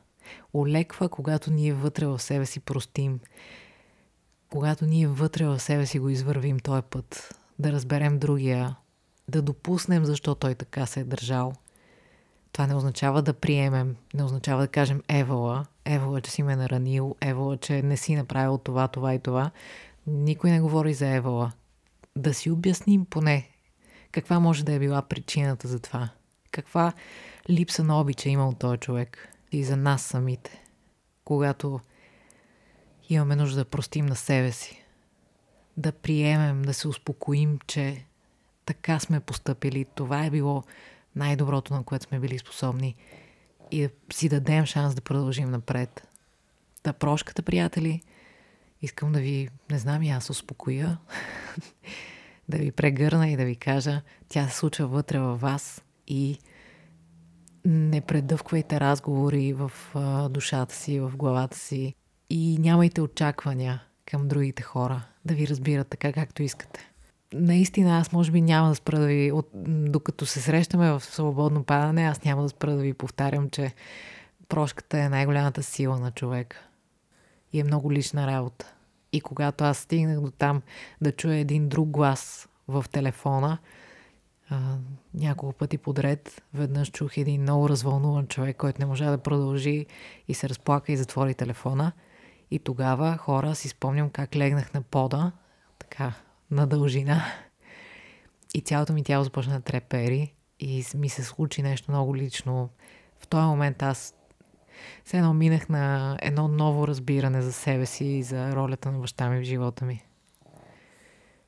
Олеква, 0.55 1.09
когато 1.09 1.51
ние 1.51 1.75
вътре 1.75 2.07
в 2.07 2.19
себе 2.19 2.47
си 2.47 2.61
простим. 2.61 3.21
Когато 4.51 4.87
ние 4.87 5.07
вътре 5.07 5.47
в 5.47 5.61
себе 5.61 5.87
си 5.87 5.99
го 5.99 6.09
извървим 6.09 6.59
този 6.59 6.83
път. 6.83 7.39
Да 7.59 7.73
разберем 7.73 8.19
другия. 8.19 8.77
Да 9.29 9.43
допуснем 9.43 10.05
защо 10.05 10.35
той 10.35 10.55
така 10.55 10.87
се 10.87 11.01
е 11.01 11.05
държал. 11.05 11.53
Това 12.53 12.67
не 12.67 12.75
означава 12.75 13.23
да 13.23 13.33
приемем, 13.33 13.97
не 14.15 14.25
означава 14.25 14.61
да 14.61 14.69
кажем 14.69 15.03
Евала, 15.09 15.67
Евала, 15.85 16.21
че 16.21 16.31
си 16.31 16.43
ме 16.43 16.57
наранил, 16.57 17.17
Евала, 17.21 17.57
че 17.57 17.83
не 17.83 17.97
си 17.97 18.17
направил 18.17 18.59
това, 18.59 18.89
това 18.89 19.15
и 19.15 19.19
това. 19.19 19.51
Никой 20.07 20.51
не 20.51 20.61
говори 20.61 20.95
за 20.95 21.09
Евала. 21.09 21.53
Да 22.17 22.35
си 22.35 22.51
обясним 22.51 23.05
поне 23.05 23.54
каква 24.15 24.41
може 24.41 24.65
да 24.65 24.73
е 24.73 24.79
била 24.79 25.03
причината 25.03 25.69
за 25.69 25.81
това. 25.81 26.09
Каква 26.51 26.93
липса 27.51 27.85
на 27.85 28.01
обича 28.01 28.29
е 28.29 28.33
имал 28.33 28.53
този 28.53 28.79
човек 28.79 29.29
и 29.53 29.65
за 29.65 29.77
нас 29.77 30.03
самите. 30.03 30.63
Когато 31.25 31.81
имаме 33.09 33.37
нужда 33.37 33.57
да 33.57 33.65
простим 33.71 34.07
на 34.07 34.17
себе 34.17 34.53
си. 34.53 34.85
Да 35.77 35.93
приемем, 35.93 36.63
да 36.63 36.75
се 36.75 36.89
успокоим, 36.89 37.59
че 37.67 38.05
така 38.67 38.99
сме 38.99 39.21
поступили. 39.21 39.87
Това 39.95 40.25
е 40.25 40.31
било 40.31 40.63
най-доброто, 41.17 41.75
на 41.75 41.85
което 41.85 42.05
сме 42.05 42.21
били 42.21 42.39
способни. 42.39 42.95
И 43.71 43.83
да 43.83 43.91
си 44.13 44.29
дадем 44.29 44.67
шанс 44.67 44.95
да 44.95 45.01
продължим 45.01 45.51
напред. 45.51 46.09
Да 46.85 46.93
прошката, 46.93 47.43
приятели, 47.43 48.03
искам 48.83 49.13
да 49.13 49.21
ви, 49.21 49.49
не 49.71 49.79
знам 49.79 50.03
и 50.03 50.11
аз, 50.11 50.31
успокоя, 50.31 50.99
да 52.49 52.59
ви 52.59 52.73
прегърна 52.73 53.29
и 53.29 53.37
да 53.37 53.45
ви 53.45 53.57
кажа, 53.57 54.03
тя 54.29 54.49
се 54.49 54.57
случва 54.57 54.87
вътре 54.87 55.19
във 55.19 55.41
вас 55.41 55.83
и 56.07 56.39
не 57.65 58.01
предъвквайте 58.01 58.81
разговори 58.81 59.53
в 59.53 59.73
душата 60.31 60.75
си, 60.75 61.01
в 61.01 61.13
главата 61.17 61.57
си 61.57 61.95
и 62.31 62.59
нямайте 62.59 63.01
очаквания 63.01 63.83
към 64.07 64.29
другите 64.29 64.63
хора 64.63 65.03
да 65.25 65.35
ви 65.35 65.49
разбират 65.49 65.89
така, 65.89 66.13
както 66.13 66.43
искате. 66.43 66.91
Наистина, 67.33 67.99
аз 67.99 68.13
може 68.13 68.31
би 68.31 68.41
няма 68.41 68.69
да 68.69 68.75
спра 68.75 68.99
да 68.99 69.07
ви, 69.07 69.33
от, 69.33 69.49
докато 69.93 70.27
се 70.27 70.41
срещаме 70.41 70.91
в 70.91 71.01
свободно 71.01 71.65
падане, 71.65 72.05
аз 72.05 72.25
няма 72.25 72.43
да 72.43 72.49
спра 72.49 72.77
да 72.77 72.83
ви 72.83 72.95
повтарям, 72.95 73.51
че 73.51 73.75
прошката 74.49 74.99
е 74.99 75.09
най-голямата 75.09 75.63
сила 75.63 75.99
на 75.99 76.11
човека. 76.11 76.63
И 77.53 77.61
е 77.61 77.65
много 77.65 77.93
лична 77.93 78.27
работа. 78.27 78.75
И 79.15 79.21
когато 79.21 79.65
аз 79.65 79.79
стигнах 79.79 80.21
до 80.21 80.31
там 80.31 80.63
да 81.01 81.13
чуя 81.13 81.37
един 81.37 81.69
друг 81.69 81.89
глас 81.89 82.49
в 82.69 82.85
телефона, 82.93 83.59
а, 84.51 84.77
няколко 85.15 85.59
пъти 85.59 85.79
подред, 85.79 86.43
веднъж 86.55 86.91
чух 86.91 87.17
един 87.17 87.43
много 87.43 87.69
развълнуван 87.69 88.27
човек, 88.27 88.57
който 88.57 88.81
не 88.81 88.87
можа 88.87 89.11
да 89.11 89.19
продължи 89.19 89.87
и 90.29 90.35
се 90.35 90.49
разплака 90.49 90.93
и 90.93 90.97
затвори 90.97 91.35
телефона. 91.35 91.93
И 92.51 92.59
тогава 92.59 93.17
хора 93.17 93.55
си 93.55 93.69
спомням 93.69 94.11
как 94.11 94.37
легнах 94.37 94.75
на 94.75 94.83
пода, 94.83 95.33
така, 95.79 96.13
на 96.51 96.67
дължина. 96.67 97.25
И 98.55 98.61
цялото 98.61 98.93
ми 98.93 99.05
тяло 99.05 99.25
започна 99.25 99.55
да 99.55 99.61
трепери 99.61 100.35
и 100.61 100.85
ми 100.95 101.09
се 101.09 101.23
случи 101.23 101.63
нещо 101.63 101.91
много 101.91 102.17
лично. 102.17 102.71
В 103.19 103.27
този 103.27 103.47
момент 103.47 103.83
аз 103.83 104.15
все 105.05 105.17
едно 105.17 105.35
минах 105.35 105.69
на 105.69 106.17
едно 106.23 106.49
ново 106.49 106.89
разбиране 106.89 107.43
за 107.43 107.53
себе 107.53 107.87
си 107.87 108.05
и 108.05 108.23
за 108.23 108.57
ролята 108.57 108.93
на 108.93 108.99
баща 108.99 109.31
ми 109.31 109.41
в 109.41 109.45
живота 109.45 109.85
ми. 109.85 110.03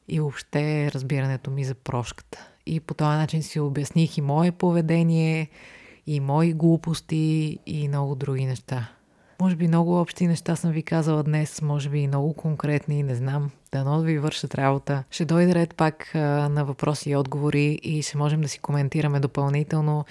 И 0.09 0.21
въобще 0.21 0.93
разбирането 0.93 1.51
ми 1.51 1.65
за 1.65 1.75
прошката. 1.75 2.49
И 2.67 2.81
по 2.81 2.95
този 2.95 3.17
начин 3.17 3.43
си 3.43 3.61
обясних 3.61 4.19
и 4.19 4.21
мое 4.21 4.53
поведение, 4.53 5.49
и 6.07 6.21
мои 6.21 6.53
глупости, 6.53 7.59
и 7.67 7.89
много 7.89 8.15
други 8.15 8.47
неща. 8.47 8.89
Може 9.41 9.57
би 9.57 9.69
много 9.69 10.01
общи 10.01 10.27
неща 10.27 10.57
съм 10.57 10.73
ви 10.73 10.83
казала 10.83 11.23
днес, 11.23 11.62
може 11.62 11.89
би 11.89 11.99
и 11.99 12.07
много 12.07 12.35
конкретни, 12.35 13.03
не 13.03 13.15
знам. 13.15 13.51
Дано 13.73 13.99
да 13.99 14.05
ви 14.05 14.19
вършат 14.19 14.55
работа. 14.55 15.05
Ще 15.11 15.25
дойде 15.25 15.55
ред 15.55 15.75
пак 15.75 16.15
а, 16.15 16.19
на 16.49 16.65
въпроси 16.65 17.11
и 17.11 17.17
отговори 17.17 17.79
и 17.83 18.03
ще 18.03 18.19
можем 18.19 18.41
да 18.41 18.49
си 18.49 18.59
коментираме 18.59 19.21
допълнително 19.21 20.05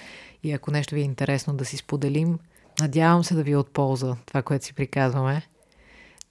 и 0.44 0.52
ако 0.52 0.72
нещо 0.72 0.96
ви 0.96 1.02
е 1.02 1.04
интересно 1.04 1.54
да 1.54 1.66
си 1.66 1.78
споделим. 1.78 2.40
Надявам 2.82 3.24
се 3.24 3.36
да 3.36 3.44
ви 3.44 3.52
е 3.52 3.58
от 3.58 3.72
полза 3.72 4.16
това, 4.26 4.42
което 4.42 4.66
си 4.66 4.74
приказваме. 4.74 5.48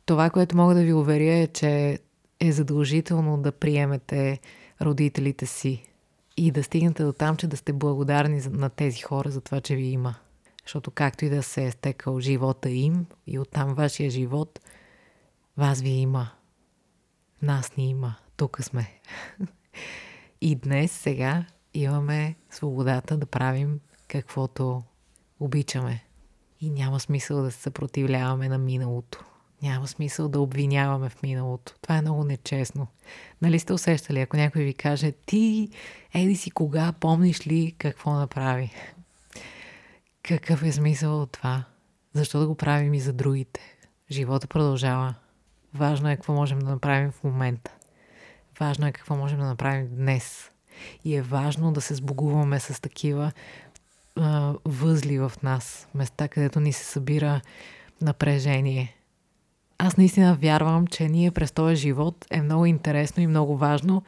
Това, 0.06 0.30
което 0.30 0.56
мога 0.56 0.74
да 0.74 0.82
ви 0.82 0.92
уверя 0.92 1.34
е, 1.34 1.46
че 1.46 1.98
е 2.40 2.52
задължително 2.52 3.38
да 3.38 3.52
приемете 3.52 4.40
родителите 4.82 5.46
си 5.46 5.82
и 6.36 6.50
да 6.50 6.64
стигнете 6.64 7.04
до 7.04 7.12
там, 7.12 7.36
че 7.36 7.46
да 7.46 7.56
сте 7.56 7.72
благодарни 7.72 8.42
на 8.50 8.70
тези 8.70 9.00
хора 9.00 9.30
за 9.30 9.40
това, 9.40 9.60
че 9.60 9.76
ви 9.76 9.84
има. 9.84 10.14
Защото 10.64 10.90
както 10.90 11.24
и 11.24 11.28
да 11.28 11.42
се 11.42 11.64
е 11.64 11.70
стекал 11.70 12.20
живота 12.20 12.70
им 12.70 13.06
и 13.26 13.38
оттам 13.38 13.74
вашия 13.74 14.10
живот, 14.10 14.60
вас 15.56 15.80
ви 15.80 15.88
има. 15.88 16.30
Нас 17.42 17.76
ни 17.76 17.90
има. 17.90 18.14
Тук 18.36 18.62
сме. 18.62 19.00
и 20.40 20.54
днес, 20.54 20.92
сега, 20.92 21.44
имаме 21.74 22.34
свободата 22.50 23.16
да 23.16 23.26
правим 23.26 23.80
каквото 24.08 24.82
обичаме. 25.40 26.04
И 26.64 26.70
няма 26.70 27.00
смисъл 27.00 27.42
да 27.42 27.50
се 27.50 27.60
съпротивляваме 27.60 28.48
на 28.48 28.58
миналото. 28.58 29.24
Няма 29.62 29.86
смисъл 29.86 30.28
да 30.28 30.40
обвиняваме 30.40 31.08
в 31.08 31.22
миналото. 31.22 31.74
Това 31.82 31.96
е 31.96 32.00
много 32.00 32.24
нечестно. 32.24 32.86
Нали 33.42 33.58
сте 33.58 33.72
усещали, 33.72 34.20
ако 34.20 34.36
някой 34.36 34.62
ви 34.62 34.74
каже, 34.74 35.12
ти, 35.26 35.68
еди 36.14 36.36
си 36.36 36.50
кога, 36.50 36.92
помниш 36.92 37.46
ли 37.46 37.74
какво 37.78 38.12
направи? 38.12 38.70
Какъв 40.22 40.62
е 40.62 40.72
смисъл 40.72 41.22
от 41.22 41.32
това? 41.32 41.64
Защо 42.12 42.40
да 42.40 42.46
го 42.46 42.54
правим 42.54 42.94
и 42.94 43.00
за 43.00 43.12
другите? 43.12 43.60
Живота 44.10 44.46
продължава. 44.46 45.14
Важно 45.74 46.10
е 46.10 46.16
какво 46.16 46.32
можем 46.32 46.58
да 46.58 46.70
направим 46.70 47.10
в 47.10 47.24
момента. 47.24 47.74
Важно 48.60 48.86
е 48.86 48.92
какво 48.92 49.16
можем 49.16 49.38
да 49.38 49.44
направим 49.44 49.88
днес. 49.96 50.50
И 51.04 51.16
е 51.16 51.22
важно 51.22 51.72
да 51.72 51.80
се 51.80 51.94
сбогуваме 51.94 52.60
с 52.60 52.80
такива 52.80 53.32
а, 54.16 54.54
възли 54.64 55.18
в 55.18 55.32
нас. 55.42 55.88
Места, 55.94 56.28
където 56.28 56.60
ни 56.60 56.72
се 56.72 56.84
събира 56.84 57.40
напрежение. 58.00 58.96
Аз 59.78 59.96
наистина 59.96 60.34
вярвам, 60.34 60.86
че 60.86 61.08
ние 61.08 61.30
през 61.30 61.52
този 61.52 61.76
живот 61.76 62.26
е 62.30 62.42
много 62.42 62.66
интересно 62.66 63.22
и 63.22 63.26
много 63.26 63.56
важно 63.56 64.02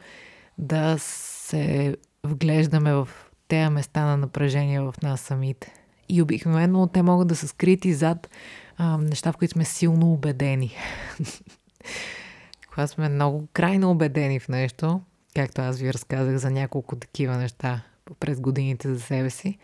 да 0.57 0.95
се 0.99 1.95
вглеждаме 2.23 2.93
в 2.93 3.09
тези 3.47 3.69
места 3.69 4.05
на 4.05 4.17
напрежение 4.17 4.81
в 4.81 4.95
нас 5.03 5.21
самите. 5.21 5.73
И 6.09 6.21
обикновено 6.21 6.87
те 6.87 7.01
могат 7.01 7.27
да 7.27 7.35
са 7.35 7.47
скрити 7.47 7.93
зад 7.93 8.29
а, 8.77 8.97
неща, 8.97 9.31
в 9.31 9.37
които 9.37 9.51
сме 9.51 9.65
силно 9.65 10.13
убедени. 10.13 10.75
Когато 12.69 12.91
сме 12.91 13.09
много 13.09 13.47
крайно 13.53 13.91
убедени 13.91 14.39
в 14.39 14.47
нещо, 14.47 15.01
както 15.35 15.61
аз 15.61 15.79
ви 15.79 15.93
разказах 15.93 16.37
за 16.37 16.51
няколко 16.51 16.95
такива 16.95 17.37
неща 17.37 17.81
през 18.19 18.39
годините 18.39 18.93
за 18.93 19.01
себе 19.01 19.29
си, 19.29 19.57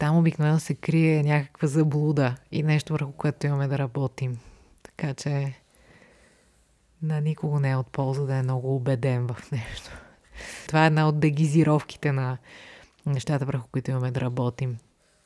там 0.00 0.18
обикновено 0.18 0.60
се 0.60 0.74
крие 0.74 1.22
някаква 1.22 1.68
заблуда 1.68 2.36
и 2.52 2.62
нещо 2.62 2.92
върху 2.92 3.12
което 3.12 3.46
имаме 3.46 3.68
да 3.68 3.78
работим. 3.78 4.38
Така 4.82 5.14
че 5.14 5.54
на 7.02 7.20
никого 7.20 7.60
не 7.60 7.70
е 7.70 7.76
от 7.76 7.86
полза 7.86 8.22
да 8.22 8.34
е 8.34 8.42
много 8.42 8.76
убеден 8.76 9.26
в 9.26 9.50
нещо. 9.52 9.90
Това 10.66 10.84
е 10.84 10.86
една 10.86 11.08
от 11.08 11.20
дегизировките 11.20 12.12
на 12.12 12.38
нещата, 13.06 13.44
върху 13.44 13.68
които 13.72 13.90
имаме 13.90 14.10
да 14.10 14.20
работим. 14.20 14.78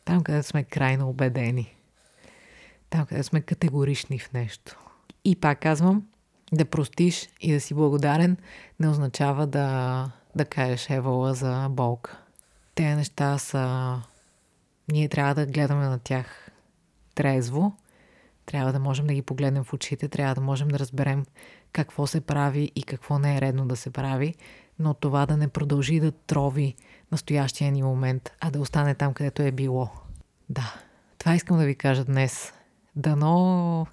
Там, 0.05 0.23
където 0.23 0.49
сме 0.49 0.65
крайно 0.65 1.09
убедени. 1.09 1.77
Там, 2.91 3.07
където 3.07 3.29
сме 3.29 3.41
категорични 3.41 4.19
в 4.19 4.33
нещо. 4.33 4.79
И 5.25 5.37
пак 5.37 5.61
казвам, 5.61 6.07
да 6.53 6.65
простиш 6.65 7.29
и 7.41 7.53
да 7.53 7.61
си 7.61 7.75
благодарен 7.75 8.37
не 8.81 8.89
означава 8.89 9.47
да, 9.47 10.11
да 10.37 10.45
кажеш 10.45 10.91
евала 10.91 11.35
за 11.35 11.69
болка. 11.71 12.19
Те 12.75 12.95
неща 12.95 13.39
са... 13.39 13.97
Ние 14.93 15.09
трябва 15.09 15.35
да 15.35 15.47
гледаме 15.47 15.85
на 15.85 15.99
тях 15.99 16.51
трезво, 17.15 17.73
трябва 18.47 18.73
да 18.73 18.79
можем 18.79 19.07
да 19.07 19.15
ги 19.15 19.23
погледнем 19.23 19.65
в 19.65 19.73
очите, 19.73 20.09
трябва 20.09 20.35
да 20.35 20.41
можем 20.41 20.69
да 20.69 20.79
разберем 20.79 21.25
какво 21.73 22.07
се 22.07 22.21
прави 22.21 22.73
и 22.77 22.83
какво 22.83 23.19
не 23.19 23.37
е 23.37 23.41
редно 23.41 23.67
да 23.67 23.77
се 23.77 23.91
прави, 23.91 24.35
но 24.79 24.95
това 24.95 25.27
да 25.27 25.37
не 25.37 25.49
продължи 25.49 26.01
да 26.01 26.13
трови 26.13 26.75
настоящия 27.13 27.73
ни 27.73 27.83
момент, 27.83 28.31
а 28.41 28.51
да 28.51 28.61
остане 28.61 28.95
там, 28.95 29.15
където 29.15 29.43
е 29.43 29.53
било. 29.53 29.91
Да, 30.49 30.75
това 31.19 31.35
искам 31.35 31.59
да 31.59 31.65
ви 31.65 31.75
кажа 31.75 32.05
днес. 32.05 32.53
Дано 32.97 33.87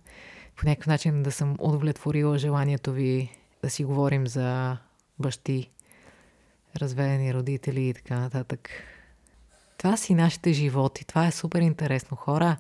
по 0.56 0.66
някакъв 0.66 0.88
начин 0.88 1.24
да 1.24 1.32
съм 1.32 1.56
удовлетворила 1.60 2.38
желанието 2.38 2.94
ви 2.94 3.32
да 3.64 3.70
си 3.70 3.84
говорим 3.84 4.28
за 4.28 4.78
бащи, 5.20 5.70
разведени 6.78 7.34
родители 7.34 7.90
и 7.90 7.94
така 7.94 8.20
нататък. 8.20 8.70
Това 9.82 9.98
си 9.98 10.16
нашите 10.16 10.54
животи. 10.54 11.06
Това 11.06 11.28
е 11.28 11.32
супер 11.32 11.62
интересно. 11.62 12.18
Хора, 12.18 12.58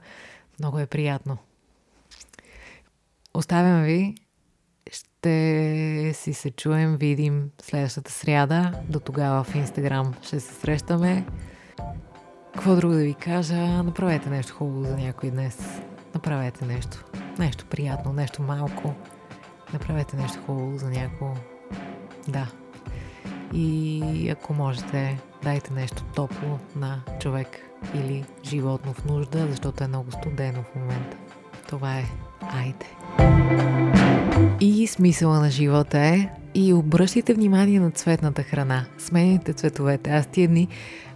много 0.59 0.79
е 0.79 0.85
приятно. 0.85 1.37
Оставям 3.33 3.83
ви. 3.83 4.15
Ще 4.91 6.11
си 6.13 6.33
се 6.33 6.51
чуем, 6.51 6.97
видим 6.97 7.49
следващата 7.61 8.11
сряда. 8.11 8.73
До 8.89 8.99
тогава 8.99 9.43
в 9.43 9.55
Инстаграм 9.55 10.13
ще 10.21 10.39
се 10.39 10.53
срещаме. 10.53 11.25
Какво 12.53 12.75
друго 12.75 12.93
да 12.93 13.03
ви 13.03 13.13
кажа? 13.13 13.83
Направете 13.83 14.29
нещо 14.29 14.53
хубаво 14.53 14.83
за 14.83 14.97
някой 14.97 15.31
днес. 15.31 15.81
Направете 16.13 16.65
нещо. 16.65 17.05
Нещо 17.39 17.65
приятно, 17.65 18.13
нещо 18.13 18.41
малко. 18.41 18.93
Направете 19.73 20.17
нещо 20.17 20.39
хубаво 20.45 20.77
за 20.77 20.89
някого. 20.89 21.33
Да. 22.27 22.51
И 23.53 24.29
ако 24.29 24.53
можете, 24.53 25.19
дайте 25.43 25.73
нещо 25.73 26.03
топло 26.15 26.59
на 26.75 27.01
човек 27.21 27.47
или 27.93 28.25
животно 28.43 28.93
в 28.93 29.05
нужда, 29.05 29.47
защото 29.49 29.83
е 29.83 29.87
много 29.87 30.11
студено 30.11 30.63
в 30.63 30.75
момента. 30.75 31.17
Това 31.67 31.97
е 31.97 32.05
айде. 32.41 32.85
И 34.59 34.87
смисъла 34.87 35.39
на 35.39 35.49
живота 35.49 35.99
е 35.99 36.29
и 36.53 36.73
обръщайте 36.73 37.33
внимание 37.33 37.79
на 37.79 37.91
цветната 37.91 38.43
храна. 38.43 38.85
Сменяйте 38.97 39.53
цветовете. 39.53 40.09
Аз 40.09 40.27
тия 40.27 40.47
дни 40.47 40.67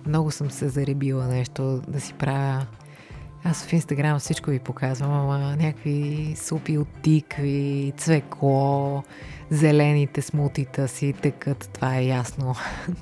много 0.07 0.31
съм 0.31 0.51
се 0.51 0.69
заребила 0.69 1.27
нещо 1.27 1.81
да 1.87 1.99
си 1.99 2.13
правя. 2.13 2.65
Аз 3.47 3.65
в 3.65 3.73
Инстаграм 3.73 4.19
всичко 4.19 4.49
ви 4.49 4.59
показвам, 4.59 5.11
ама 5.11 5.55
някакви 5.55 6.35
супи 6.37 6.77
от 6.77 6.87
тикви, 7.01 7.93
цвекло, 7.97 9.03
зелените 9.49 10.21
смутита 10.21 10.87
си 10.87 11.13
текат, 11.21 11.69
това 11.73 11.95
е 11.95 12.05
ясно. 12.05 12.55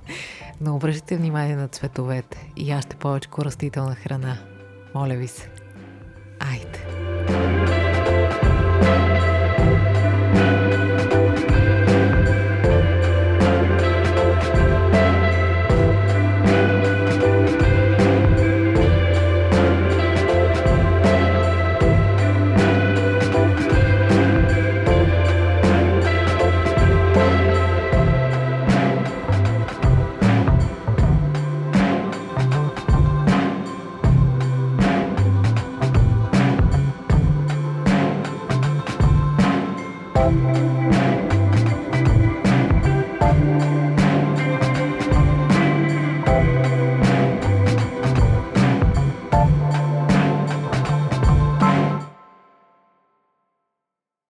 Но 0.61 0.75
обръщайте 0.75 1.17
внимание 1.17 1.55
на 1.55 1.67
цветовете 1.67 2.47
и 2.57 2.71
аз 2.71 2.83
ще 2.83 2.95
повече 2.95 3.29
растителна 3.39 3.95
храна. 3.95 4.37
Моля 4.95 5.15
ви 5.15 5.27
се. 5.27 5.49
Айде! 6.39 7.62